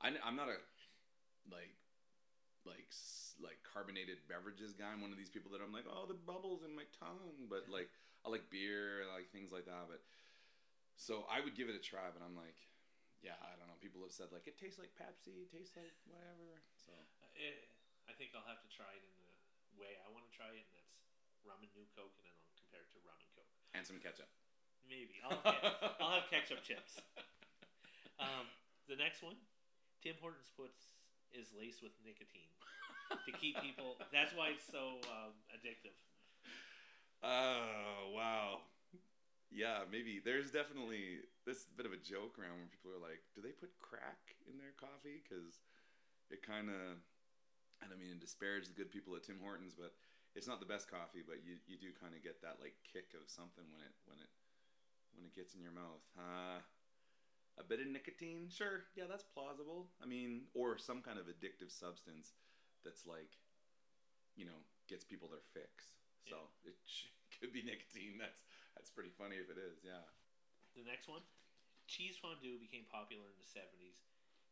I, 0.00 0.12
am 0.24 0.36
not 0.36 0.48
a 0.48 0.58
like 1.50 1.72
like 2.64 2.88
like 3.42 3.58
carbonated 3.66 4.22
beverages 4.30 4.72
guy. 4.76 4.92
I'm 4.94 5.02
one 5.02 5.10
of 5.10 5.18
these 5.18 5.32
people 5.32 5.50
that 5.56 5.60
I'm 5.64 5.72
like, 5.74 5.88
oh, 5.88 6.06
the 6.06 6.18
bubbles 6.18 6.62
in 6.62 6.70
my 6.76 6.86
tongue. 6.94 7.48
But 7.50 7.66
like, 7.66 7.90
I 8.22 8.30
like 8.30 8.46
beer, 8.52 9.02
I 9.02 9.10
like 9.14 9.30
things 9.34 9.50
like 9.50 9.66
that. 9.66 9.90
But 9.90 10.00
so 10.94 11.26
I 11.26 11.42
would 11.42 11.56
give 11.58 11.66
it 11.66 11.74
a 11.78 11.82
try. 11.82 12.06
But 12.14 12.22
I'm 12.22 12.38
like, 12.38 12.58
yeah, 13.24 13.38
I 13.42 13.54
don't 13.58 13.66
know. 13.66 13.78
People 13.82 14.02
have 14.06 14.14
said 14.14 14.30
like 14.30 14.46
it 14.46 14.58
tastes 14.60 14.78
like 14.78 14.94
Pepsi, 14.94 15.46
it 15.46 15.50
tastes 15.50 15.74
like 15.74 15.90
whatever. 16.06 16.62
So 16.78 16.94
Uh, 16.94 17.30
it, 17.38 17.66
I 18.06 18.12
think 18.14 18.34
I'll 18.36 18.46
have 18.46 18.62
to 18.62 18.70
try 18.70 18.90
it 18.94 19.02
in 19.02 19.14
the 19.18 19.78
way 19.80 19.98
I 20.02 20.08
want 20.12 20.22
to 20.28 20.32
try 20.34 20.50
it, 20.54 20.62
and 20.62 20.74
that's 20.78 20.94
rum 21.42 21.58
and 21.66 21.72
New 21.74 21.86
Coke, 21.98 22.14
and 22.20 22.26
then 22.28 22.34
I'll 22.38 22.54
compare 22.58 22.82
it 22.86 22.90
to 22.94 23.00
rum 23.02 23.18
and 23.18 23.30
Coke. 23.34 23.50
and 23.74 23.82
some 23.82 23.98
ketchup. 23.98 24.30
Maybe 24.86 25.18
I'll 25.22 25.38
have, 25.42 25.98
I'll 26.02 26.14
have 26.22 26.26
ketchup 26.30 26.62
chips. 26.62 26.98
Um, 28.22 28.46
the 28.86 28.94
next 28.94 29.18
one, 29.18 29.34
Tim 29.98 30.14
Hortons 30.22 30.46
puts 30.54 30.94
is 31.34 31.52
laced 31.56 31.82
with 31.82 31.92
nicotine 32.04 32.52
to 33.26 33.32
keep 33.36 33.60
people. 33.60 33.96
That's 34.12 34.32
why 34.34 34.56
it's 34.56 34.66
so 34.68 35.00
um, 35.08 35.32
addictive. 35.52 35.96
Oh 37.22 38.10
wow. 38.14 38.66
Yeah, 39.52 39.84
maybe 39.92 40.16
there's 40.18 40.48
definitely 40.48 41.28
this 41.44 41.68
bit 41.76 41.84
of 41.84 41.92
a 41.92 42.00
joke 42.00 42.40
around 42.40 42.56
when 42.56 42.72
people 42.72 42.88
are 42.90 43.02
like, 43.02 43.20
"Do 43.36 43.44
they 43.44 43.52
put 43.52 43.70
crack 43.78 44.40
in 44.48 44.56
their 44.56 44.72
coffee?" 44.80 45.20
Because 45.20 45.60
it 46.32 46.40
kind 46.40 46.72
of, 46.72 46.96
I 47.84 47.86
don't 47.86 48.00
mean 48.00 48.16
to 48.16 48.18
disparage 48.18 48.66
the 48.66 48.74
good 48.74 48.88
people 48.88 49.12
at 49.12 49.28
Tim 49.28 49.36
Hortons, 49.44 49.76
but 49.76 49.92
it's 50.32 50.48
not 50.48 50.58
the 50.58 50.66
best 50.66 50.88
coffee. 50.88 51.20
But 51.20 51.44
you, 51.44 51.60
you 51.68 51.76
do 51.76 51.92
kind 51.92 52.16
of 52.16 52.24
get 52.24 52.40
that 52.40 52.64
like 52.64 52.80
kick 52.80 53.12
of 53.12 53.28
something 53.28 53.68
when 53.68 53.84
it 53.84 53.94
when 54.08 54.16
it 54.18 54.32
when 55.12 55.28
it 55.28 55.36
gets 55.36 55.52
in 55.52 55.60
your 55.60 55.76
mouth. 55.76 56.02
Uh, 56.16 56.64
a 57.60 57.64
bit 57.64 57.80
of 57.80 57.88
nicotine, 57.88 58.48
sure, 58.48 58.88
yeah, 58.96 59.04
that's 59.08 59.24
plausible. 59.24 59.92
I 60.00 60.06
mean, 60.06 60.48
or 60.56 60.78
some 60.78 61.04
kind 61.04 61.20
of 61.20 61.28
addictive 61.28 61.68
substance 61.68 62.32
that's 62.84 63.04
like, 63.04 63.36
you 64.36 64.48
know, 64.48 64.56
gets 64.88 65.04
people 65.04 65.28
their 65.28 65.44
fix. 65.52 65.92
So 66.28 66.38
it 66.64 66.76
sh- 66.88 67.12
could 67.40 67.52
be 67.52 67.60
nicotine. 67.60 68.16
That's 68.16 68.40
that's 68.76 68.88
pretty 68.88 69.12
funny 69.14 69.36
if 69.36 69.52
it 69.52 69.60
is. 69.60 69.84
Yeah. 69.84 70.04
The 70.72 70.86
next 70.88 71.06
one, 71.08 71.20
cheese 71.84 72.16
fondue 72.16 72.56
became 72.56 72.88
popular 72.88 73.28
in 73.28 73.36
the 73.36 73.48
seventies 73.48 74.00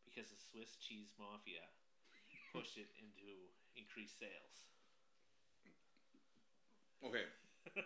because 0.04 0.28
the 0.28 0.36
Swiss 0.36 0.76
cheese 0.76 1.16
mafia 1.16 1.64
pushed 2.52 2.76
it 2.76 2.90
into 3.00 3.48
increased 3.78 4.20
sales. 4.20 4.68
Okay. 7.00 7.24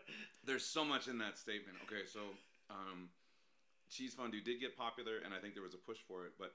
There's 0.47 0.65
so 0.65 0.85
much 0.85 1.07
in 1.09 1.19
that 1.19 1.39
statement. 1.39 1.79
Okay, 1.87 2.07
so 2.07 2.21
um, 2.71 3.11
cheese 3.95 4.13
fondue 4.15 4.43
did 4.43 4.59
get 4.61 4.77
popular, 4.77 5.23
and 5.25 5.33
I 5.33 5.39
think 5.39 5.55
there 5.55 5.63
was 5.63 5.75
a 5.75 5.81
push 5.81 5.99
for 6.07 6.27
it. 6.27 6.35
But 6.39 6.53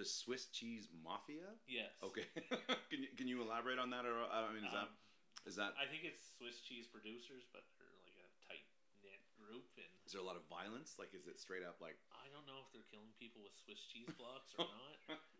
the 0.00 0.04
Swiss 0.08 0.48
cheese 0.48 0.88
mafia. 1.04 1.52
yes. 1.68 1.92
Okay. 2.02 2.24
can 2.90 3.04
you 3.04 3.12
can 3.16 3.28
you 3.28 3.44
elaborate 3.44 3.78
on 3.78 3.90
that? 3.92 4.08
Or 4.08 4.16
I 4.26 4.48
mean, 4.56 4.64
is 4.64 4.72
that 4.72 4.88
Um, 4.88 4.96
is 5.44 5.54
that 5.60 5.72
I 5.76 5.84
think 5.84 6.08
it's 6.08 6.24
Swiss 6.40 6.64
cheese 6.64 6.88
producers, 6.88 7.44
but 7.52 7.62
they're 7.76 7.92
like 8.08 8.16
a 8.16 8.28
tight 8.48 8.64
knit 9.04 9.20
group, 9.36 9.68
and 9.76 9.92
is 10.08 10.16
there 10.16 10.24
a 10.24 10.26
lot 10.26 10.40
of 10.40 10.48
violence? 10.48 10.96
Like, 10.96 11.12
is 11.12 11.28
it 11.28 11.36
straight 11.38 11.62
up 11.66 11.76
like? 11.84 12.00
I 12.16 12.26
don't 12.32 12.48
know 12.48 12.64
if 12.64 12.72
they're 12.72 12.88
killing 12.88 13.12
people 13.20 13.44
with 13.44 13.52
Swiss 13.60 13.84
cheese 13.92 14.08
blocks 14.16 14.56
or 14.56 14.64
not. 14.64 15.20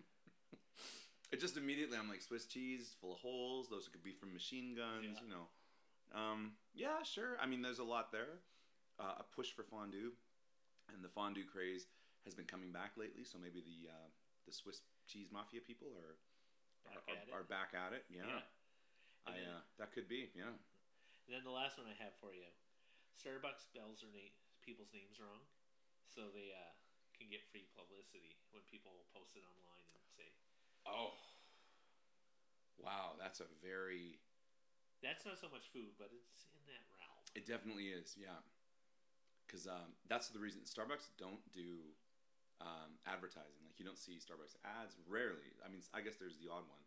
It 1.33 1.41
just 1.41 1.57
immediately 1.57 1.97
I'm 1.97 2.11
like 2.11 2.21
Swiss 2.21 2.45
cheese 2.45 2.95
full 3.01 3.15
of 3.15 3.21
holes. 3.21 3.69
Those 3.71 3.89
could 3.89 4.05
be 4.05 4.13
from 4.13 4.35
machine 4.35 4.75
guns, 4.77 5.07
Yeah. 5.17 5.21
you 5.25 5.31
know. 5.33 5.49
Um, 6.13 6.53
yeah, 6.75 7.03
sure. 7.05 7.39
I 7.41 7.47
mean, 7.47 7.63
there's 7.63 7.79
a 7.79 7.85
lot 7.85 8.13
there. 8.13 8.41
Uh, 9.01 9.15
a 9.21 9.25
push 9.35 9.51
for 9.51 9.63
fondue, 9.63 10.13
and 10.95 11.03
the 11.05 11.11
fondue 11.13 11.45
craze 11.49 11.87
has 12.25 12.35
been 12.37 12.47
coming 12.47 12.71
back 12.71 12.95
lately. 12.97 13.25
So 13.25 13.37
maybe 13.41 13.61
the 13.65 13.91
uh, 13.91 14.09
the 14.47 14.53
Swiss 14.53 14.81
cheese 15.09 15.29
mafia 15.33 15.61
people 15.65 15.91
are 15.99 16.17
Back 16.83 17.03
are, 17.07 17.15
at 17.15 17.27
it. 17.29 17.33
are 17.33 17.47
back 17.47 17.71
at 17.79 17.93
it. 17.95 18.05
Yeah, 18.11 18.27
Yeah. 18.27 18.43
I 19.27 19.39
then- 19.39 19.55
uh, 19.55 19.63
that 19.79 19.95
could 19.95 20.09
be. 20.11 20.31
Yeah. 20.35 20.51
And 20.51 21.31
then 21.31 21.47
the 21.47 21.55
last 21.55 21.79
one 21.79 21.87
I 21.87 21.95
have 22.03 22.11
for 22.19 22.35
you, 22.35 22.51
Starbucks 23.15 23.71
spells 23.71 24.03
their 24.03 24.11
na- 24.11 24.35
people's 24.67 24.91
names 24.91 25.23
wrong, 25.23 25.47
so 26.11 26.27
they 26.35 26.51
uh, 26.51 26.75
can 27.15 27.31
get 27.31 27.47
free 27.55 27.71
publicity 27.79 28.35
when 28.51 28.67
people 28.67 29.07
post 29.15 29.39
it 29.39 29.47
online 29.47 29.87
and 29.95 30.03
say 30.19 30.27
Oh. 30.83 31.15
Wow, 32.83 33.15
that's 33.15 33.39
a 33.39 33.47
very. 33.63 34.19
that's 35.03 35.23
not 35.23 35.39
so 35.39 35.47
much 35.47 35.71
food, 35.71 35.95
but 36.03 36.11
it's 36.11 36.51
in 36.51 36.63
that 36.67 36.83
realm. 36.99 37.23
It 37.39 37.47
definitely 37.47 37.95
is. 37.95 38.19
Yeah. 38.19 38.43
Because 39.53 39.69
um, 39.69 39.93
that's 40.09 40.33
the 40.33 40.41
reason 40.41 40.65
Starbucks 40.65 41.13
don't 41.21 41.45
do 41.53 41.93
um, 42.65 42.97
advertising. 43.05 43.61
Like 43.69 43.77
you 43.77 43.85
don't 43.85 44.01
see 44.01 44.17
Starbucks 44.17 44.57
ads 44.65 44.97
rarely. 45.05 45.53
I 45.61 45.69
mean, 45.69 45.85
I 45.93 46.01
guess 46.01 46.17
there's 46.17 46.41
the 46.41 46.49
odd 46.49 46.65
one. 46.65 46.85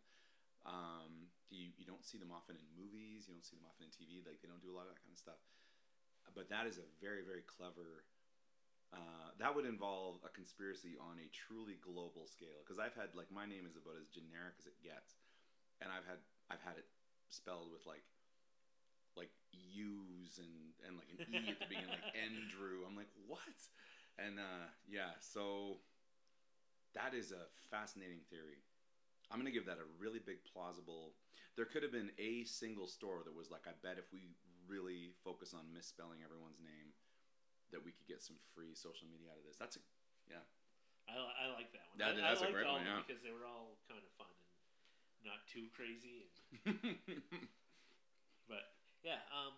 Um, 0.66 1.30
you 1.46 1.70
you 1.78 1.86
don't 1.86 2.02
see 2.02 2.18
them 2.18 2.34
often 2.34 2.58
in 2.58 2.66
movies. 2.74 3.30
You 3.30 3.38
don't 3.38 3.46
see 3.46 3.54
them 3.54 3.70
often 3.70 3.86
in 3.86 3.94
TV. 3.94 4.26
Like 4.26 4.42
they 4.42 4.50
don't 4.50 4.58
do 4.58 4.74
a 4.74 4.76
lot 4.76 4.90
of 4.90 4.98
that 4.98 4.98
kind 4.98 5.14
of 5.14 5.22
stuff. 5.22 5.38
But 6.34 6.50
that 6.50 6.66
is 6.66 6.82
a 6.82 6.86
very 6.98 7.22
very 7.22 7.46
clever. 7.46 8.02
Uh, 8.90 9.30
that 9.38 9.54
would 9.54 9.66
involve 9.66 10.18
a 10.26 10.30
conspiracy 10.34 10.98
on 10.98 11.22
a 11.22 11.30
truly 11.30 11.78
global 11.78 12.26
scale. 12.26 12.66
Because 12.66 12.82
I've 12.82 12.98
had 12.98 13.14
like 13.14 13.30
my 13.30 13.46
name 13.46 13.62
is 13.62 13.78
about 13.78 13.94
as 13.94 14.10
generic 14.10 14.58
as 14.58 14.66
it 14.66 14.74
gets, 14.82 15.22
and 15.78 15.94
I've 15.94 16.02
had 16.02 16.18
I've 16.50 16.66
had 16.66 16.82
it 16.82 16.90
spelled 17.30 17.70
with 17.70 17.86
like 17.86 18.02
like 18.02 18.06
U's 19.72 20.38
and 20.38 20.72
and 20.86 20.96
like 20.96 21.08
an 21.12 21.20
E 21.32 21.50
at 21.52 21.58
the 21.60 21.66
beginning, 21.68 21.90
like 21.92 22.12
Andrew. 22.26 22.84
I'm 22.86 22.96
like, 22.96 23.10
what? 23.26 23.56
And 24.18 24.38
uh, 24.38 24.68
yeah, 24.88 25.16
so 25.20 25.80
that 26.94 27.12
is 27.12 27.32
a 27.32 27.48
fascinating 27.68 28.24
theory. 28.30 28.64
I'm 29.30 29.38
gonna 29.38 29.54
give 29.54 29.66
that 29.66 29.82
a 29.82 29.88
really 29.98 30.20
big 30.22 30.44
plausible. 30.46 31.14
There 31.56 31.66
could 31.66 31.82
have 31.82 31.92
been 31.92 32.12
a 32.20 32.44
single 32.44 32.86
store 32.86 33.24
that 33.24 33.34
was 33.34 33.50
like, 33.50 33.64
I 33.66 33.74
bet 33.82 33.96
if 33.98 34.12
we 34.12 34.28
really 34.68 35.16
focus 35.24 35.52
on 35.56 35.72
misspelling 35.72 36.20
everyone's 36.20 36.60
name, 36.60 36.92
that 37.72 37.80
we 37.82 37.90
could 37.92 38.06
get 38.06 38.22
some 38.22 38.36
free 38.54 38.76
social 38.76 39.08
media 39.08 39.32
out 39.32 39.40
of 39.40 39.44
this. 39.48 39.56
That's 39.58 39.76
a 39.76 39.82
I, 41.06 41.14
li- 41.14 41.38
I 41.38 41.46
like 41.54 41.70
that 41.70 41.86
one. 41.86 41.96
That- 42.02 42.18
I, 42.18 42.34
that's 42.34 42.42
I 42.42 42.50
a 42.50 42.52
great 42.52 42.66
all 42.66 42.82
one, 42.82 42.86
yeah. 42.86 42.98
because 43.06 43.22
they 43.22 43.30
were 43.30 43.46
all 43.46 43.78
kind 43.86 44.02
of 44.02 44.10
fun 44.18 44.26
and 45.22 45.30
not 45.30 45.38
too 45.46 45.70
crazy. 45.70 46.26
And, 46.66 46.98
but 48.50 48.75
yeah, 49.06 49.22
um, 49.30 49.54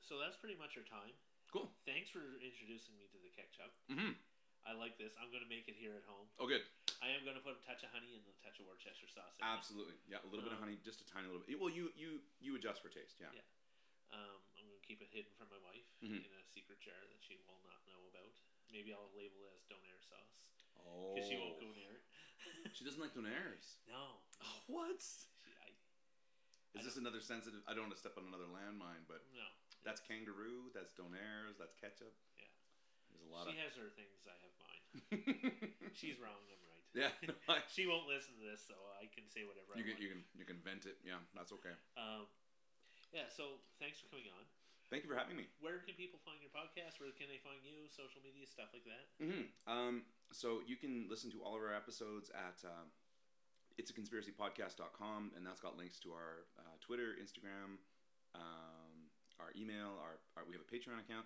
so 0.00 0.16
that's 0.16 0.40
pretty 0.40 0.56
much 0.56 0.74
our 0.80 0.86
time. 0.88 1.12
cool. 1.52 1.68
Thanks 1.84 2.08
for 2.08 2.40
introducing 2.40 2.96
me 2.96 3.04
to 3.12 3.18
the 3.20 3.28
ketchup. 3.36 3.72
Mm-hmm. 3.92 4.16
I 4.66 4.72
like 4.76 4.96
this. 5.00 5.12
I'm 5.20 5.28
gonna 5.32 5.48
make 5.48 5.68
it 5.68 5.76
here 5.78 5.96
at 5.96 6.04
home. 6.08 6.28
Oh, 6.40 6.48
good. 6.48 6.64
I 7.00 7.12
am 7.14 7.22
gonna 7.24 7.40
put 7.40 7.56
a 7.56 7.62
touch 7.64 7.84
of 7.86 7.92
honey 7.94 8.16
and 8.18 8.24
a 8.26 8.34
touch 8.42 8.58
of 8.60 8.66
Worcester 8.68 9.06
sauce. 9.08 9.36
In 9.38 9.44
it. 9.44 9.48
Absolutely. 9.48 9.96
Yeah, 10.10 10.20
a 10.24 10.28
little 10.28 10.44
bit 10.44 10.52
of 10.56 10.60
Um, 10.60 10.68
honey, 10.68 10.76
just 10.84 11.00
a 11.00 11.06
tiny 11.08 11.28
little 11.30 11.40
bit. 11.44 11.56
Well, 11.60 11.70
you 11.72 11.92
you 11.96 12.20
you 12.42 12.56
adjust 12.58 12.80
for 12.84 12.90
taste. 12.92 13.16
Yeah. 13.22 13.32
Yeah. 13.32 13.46
Um, 14.12 14.40
I'm 14.60 14.64
gonna 14.68 14.82
keep 14.84 15.00
it 15.04 15.08
hidden 15.12 15.30
from 15.36 15.48
my 15.52 15.60
wife 15.64 15.84
Mhm. 16.02 16.20
in 16.24 16.32
a 16.32 16.42
secret 16.52 16.80
jar 16.80 16.96
that 17.12 17.20
she 17.22 17.36
will 17.48 17.60
not 17.64 17.80
know 17.86 18.00
about. 18.08 18.32
maybe 18.68 18.92
I'll 18.92 19.08
label 19.16 19.46
it 19.48 19.54
as 19.56 19.64
donair 19.64 19.96
sauce 20.04 20.44
Oh. 20.76 21.14
because 21.16 21.24
she 21.30 21.36
won't 21.40 21.56
go 21.58 21.72
near 21.72 21.88
it. 21.96 22.04
She 22.76 22.84
doesn't 22.84 23.00
like 23.00 23.14
donaires. 23.16 23.80
no, 23.88 24.20
Oh, 24.44 24.60
what? 24.66 25.00
Is 26.78 26.86
this 26.86 26.96
another 26.96 27.20
sensitive? 27.20 27.60
I 27.66 27.74
don't 27.74 27.90
want 27.90 27.94
to 27.98 28.02
step 28.02 28.14
on 28.16 28.24
another 28.30 28.46
landmine, 28.48 29.02
but 29.10 29.22
no. 29.34 29.44
that's 29.84 29.98
kangaroo. 30.00 30.70
That's 30.72 30.94
donaires. 30.94 31.58
That's 31.58 31.74
ketchup. 31.76 32.14
Yeah. 32.38 32.46
There's 33.10 33.24
a 33.26 33.30
lot 33.34 33.46
of 33.48 33.52
She 33.52 33.58
of. 33.58 33.64
has 33.66 33.74
her 33.76 33.90
things. 33.98 34.20
I 34.28 34.36
have 34.38 34.54
mine. 34.62 34.78
She's 35.98 36.16
wrong. 36.22 36.38
I'm 36.48 36.60
right. 36.62 36.84
yeah. 36.94 37.12
no, 37.28 37.34
I- 37.50 37.66
She 37.68 37.84
won't 37.90 38.06
listen 38.06 38.38
to 38.38 38.44
this, 38.46 38.62
so 38.64 38.76
I 39.00 39.10
can 39.10 39.26
say 39.28 39.42
whatever 39.44 39.74
you 39.74 39.82
I 39.82 39.92
can 39.92 39.98
want. 39.98 40.02
you 40.04 40.08
can 40.14 40.20
you 40.38 40.44
can 40.46 40.58
vent 40.62 40.86
it. 40.86 40.96
Yeah, 41.02 41.18
that's 41.34 41.50
okay. 41.60 41.74
Um, 41.98 42.30
yeah. 43.12 43.26
So 43.32 43.58
thanks 43.82 43.98
for 43.98 44.06
coming 44.12 44.28
on. 44.32 44.44
Thank 44.88 45.04
you 45.04 45.10
for 45.12 45.20
having 45.20 45.36
me. 45.36 45.44
Where 45.60 45.84
can 45.84 45.92
people 46.00 46.16
find 46.24 46.40
your 46.40 46.48
podcast? 46.48 46.96
Where 46.96 47.12
can 47.12 47.28
they 47.28 47.36
find 47.44 47.60
you? 47.60 47.84
Social 47.92 48.24
media 48.24 48.48
stuff 48.48 48.72
like 48.72 48.88
that. 48.88 49.04
hmm 49.20 49.44
Um, 49.68 50.08
so 50.32 50.64
you 50.64 50.80
can 50.80 51.04
listen 51.12 51.28
to 51.36 51.44
all 51.44 51.56
of 51.56 51.62
our 51.64 51.76
episodes 51.76 52.32
at 52.32 52.56
um, 52.64 52.88
it's 53.78 53.90
a 53.90 53.94
conspiracy 53.94 54.34
podcast.com 54.34 55.30
and 55.38 55.46
that's 55.46 55.62
got 55.62 55.78
links 55.78 56.02
to 56.02 56.10
our 56.10 56.50
uh, 56.58 56.74
Twitter, 56.82 57.14
Instagram, 57.14 57.78
um, 58.34 59.06
our 59.38 59.54
email, 59.54 59.94
our, 60.02 60.18
our 60.34 60.42
we 60.50 60.58
have 60.58 60.66
a 60.66 60.68
Patreon 60.68 60.98
account, 60.98 61.24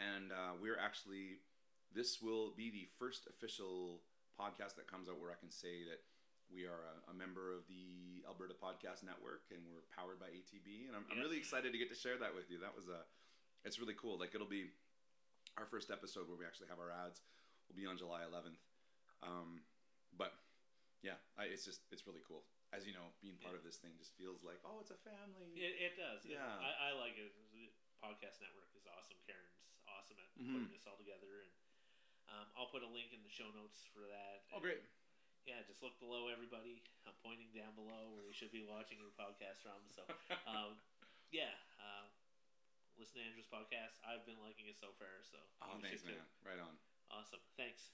and 0.00 0.32
uh, 0.32 0.56
we're 0.56 0.80
actually 0.80 1.44
this 1.92 2.24
will 2.24 2.56
be 2.56 2.72
the 2.72 2.88
first 2.96 3.28
official 3.28 4.00
podcast 4.32 4.80
that 4.80 4.88
comes 4.88 5.12
out 5.12 5.20
where 5.20 5.28
I 5.28 5.38
can 5.38 5.52
say 5.52 5.84
that 5.92 6.00
we 6.48 6.64
are 6.64 6.88
a, 6.88 7.12
a 7.12 7.14
member 7.14 7.52
of 7.52 7.68
the 7.68 8.24
Alberta 8.24 8.56
Podcast 8.56 9.04
Network 9.04 9.46
and 9.52 9.60
we're 9.68 9.84
powered 9.92 10.18
by 10.18 10.32
ATB, 10.32 10.88
and 10.88 10.96
I'm, 10.96 11.04
I'm 11.12 11.20
really 11.20 11.36
excited 11.36 11.70
to 11.70 11.78
get 11.78 11.92
to 11.92 11.98
share 11.98 12.16
that 12.16 12.32
with 12.32 12.48
you. 12.48 12.58
That 12.64 12.72
was 12.72 12.88
a 12.88 13.04
it's 13.62 13.76
really 13.76 13.94
cool. 14.00 14.16
Like 14.16 14.32
it'll 14.32 14.48
be 14.48 14.72
our 15.60 15.68
first 15.68 15.92
episode 15.92 16.32
where 16.32 16.40
we 16.40 16.48
actually 16.48 16.72
have 16.72 16.80
our 16.80 16.88
ads 16.88 17.20
will 17.68 17.76
be 17.76 17.84
on 17.84 18.00
July 18.00 18.24
11th. 18.24 18.56
Um, 19.20 19.60
but 20.16 20.32
yeah, 21.00 21.18
I, 21.40 21.48
it's 21.48 21.64
just 21.64 21.84
it's 21.92 22.04
really 22.06 22.22
cool. 22.24 22.44
As 22.70 22.86
you 22.86 22.94
know, 22.94 23.10
being 23.18 23.34
part 23.42 23.58
of 23.58 23.66
this 23.66 23.82
thing 23.82 23.98
just 23.98 24.14
feels 24.14 24.46
like 24.46 24.60
oh, 24.62 24.78
it's 24.78 24.94
a 24.94 25.00
family. 25.02 25.50
It, 25.58 25.90
it 25.90 25.92
does. 25.98 26.22
Yeah. 26.22 26.38
I, 26.44 26.90
I 26.92 26.98
like 26.98 27.18
it. 27.18 27.34
The 27.50 27.66
podcast 27.98 28.38
network 28.38 28.70
is 28.78 28.86
awesome. 28.86 29.18
Karen's 29.26 29.58
awesome 29.90 30.16
at 30.22 30.30
Mhm. 30.38 30.54
putting 30.54 30.72
this 30.72 30.86
all 30.86 30.94
together, 31.00 31.42
and 31.44 31.52
um, 32.30 32.46
I'll 32.54 32.70
put 32.70 32.86
a 32.86 32.90
link 32.90 33.10
in 33.10 33.20
the 33.26 33.32
show 33.32 33.50
notes 33.50 33.82
for 33.90 34.06
that. 34.06 34.46
Oh, 34.54 34.62
And, 34.62 34.64
great. 34.64 34.82
Yeah, 35.48 35.58
just 35.66 35.80
look 35.82 35.96
below, 35.98 36.28
everybody. 36.30 36.84
I'm 37.08 37.16
pointing 37.24 37.48
down 37.50 37.72
below 37.74 38.12
where 38.14 38.28
you 38.28 38.36
should 38.36 38.52
be 38.54 38.62
watching 38.62 39.00
your 39.00 39.10
podcast 39.18 39.64
from. 39.64 39.80
So, 39.90 40.04
um, 40.52 40.76
yeah, 41.32 41.50
uh, 41.80 42.06
listen 43.00 43.18
to 43.18 43.24
Andrew's 43.24 43.48
podcast. 43.50 43.98
I've 44.04 44.22
been 44.28 44.38
liking 44.38 44.68
it 44.68 44.76
so 44.78 44.92
far. 45.00 45.24
So, 45.26 45.40
oh, 45.64 45.80
thanks, 45.80 46.04
should 46.04 46.12
too. 46.12 46.20
man. 46.20 46.28
Right 46.44 46.60
on. 46.60 46.76
Awesome. 47.10 47.40
Thanks. 47.58 47.90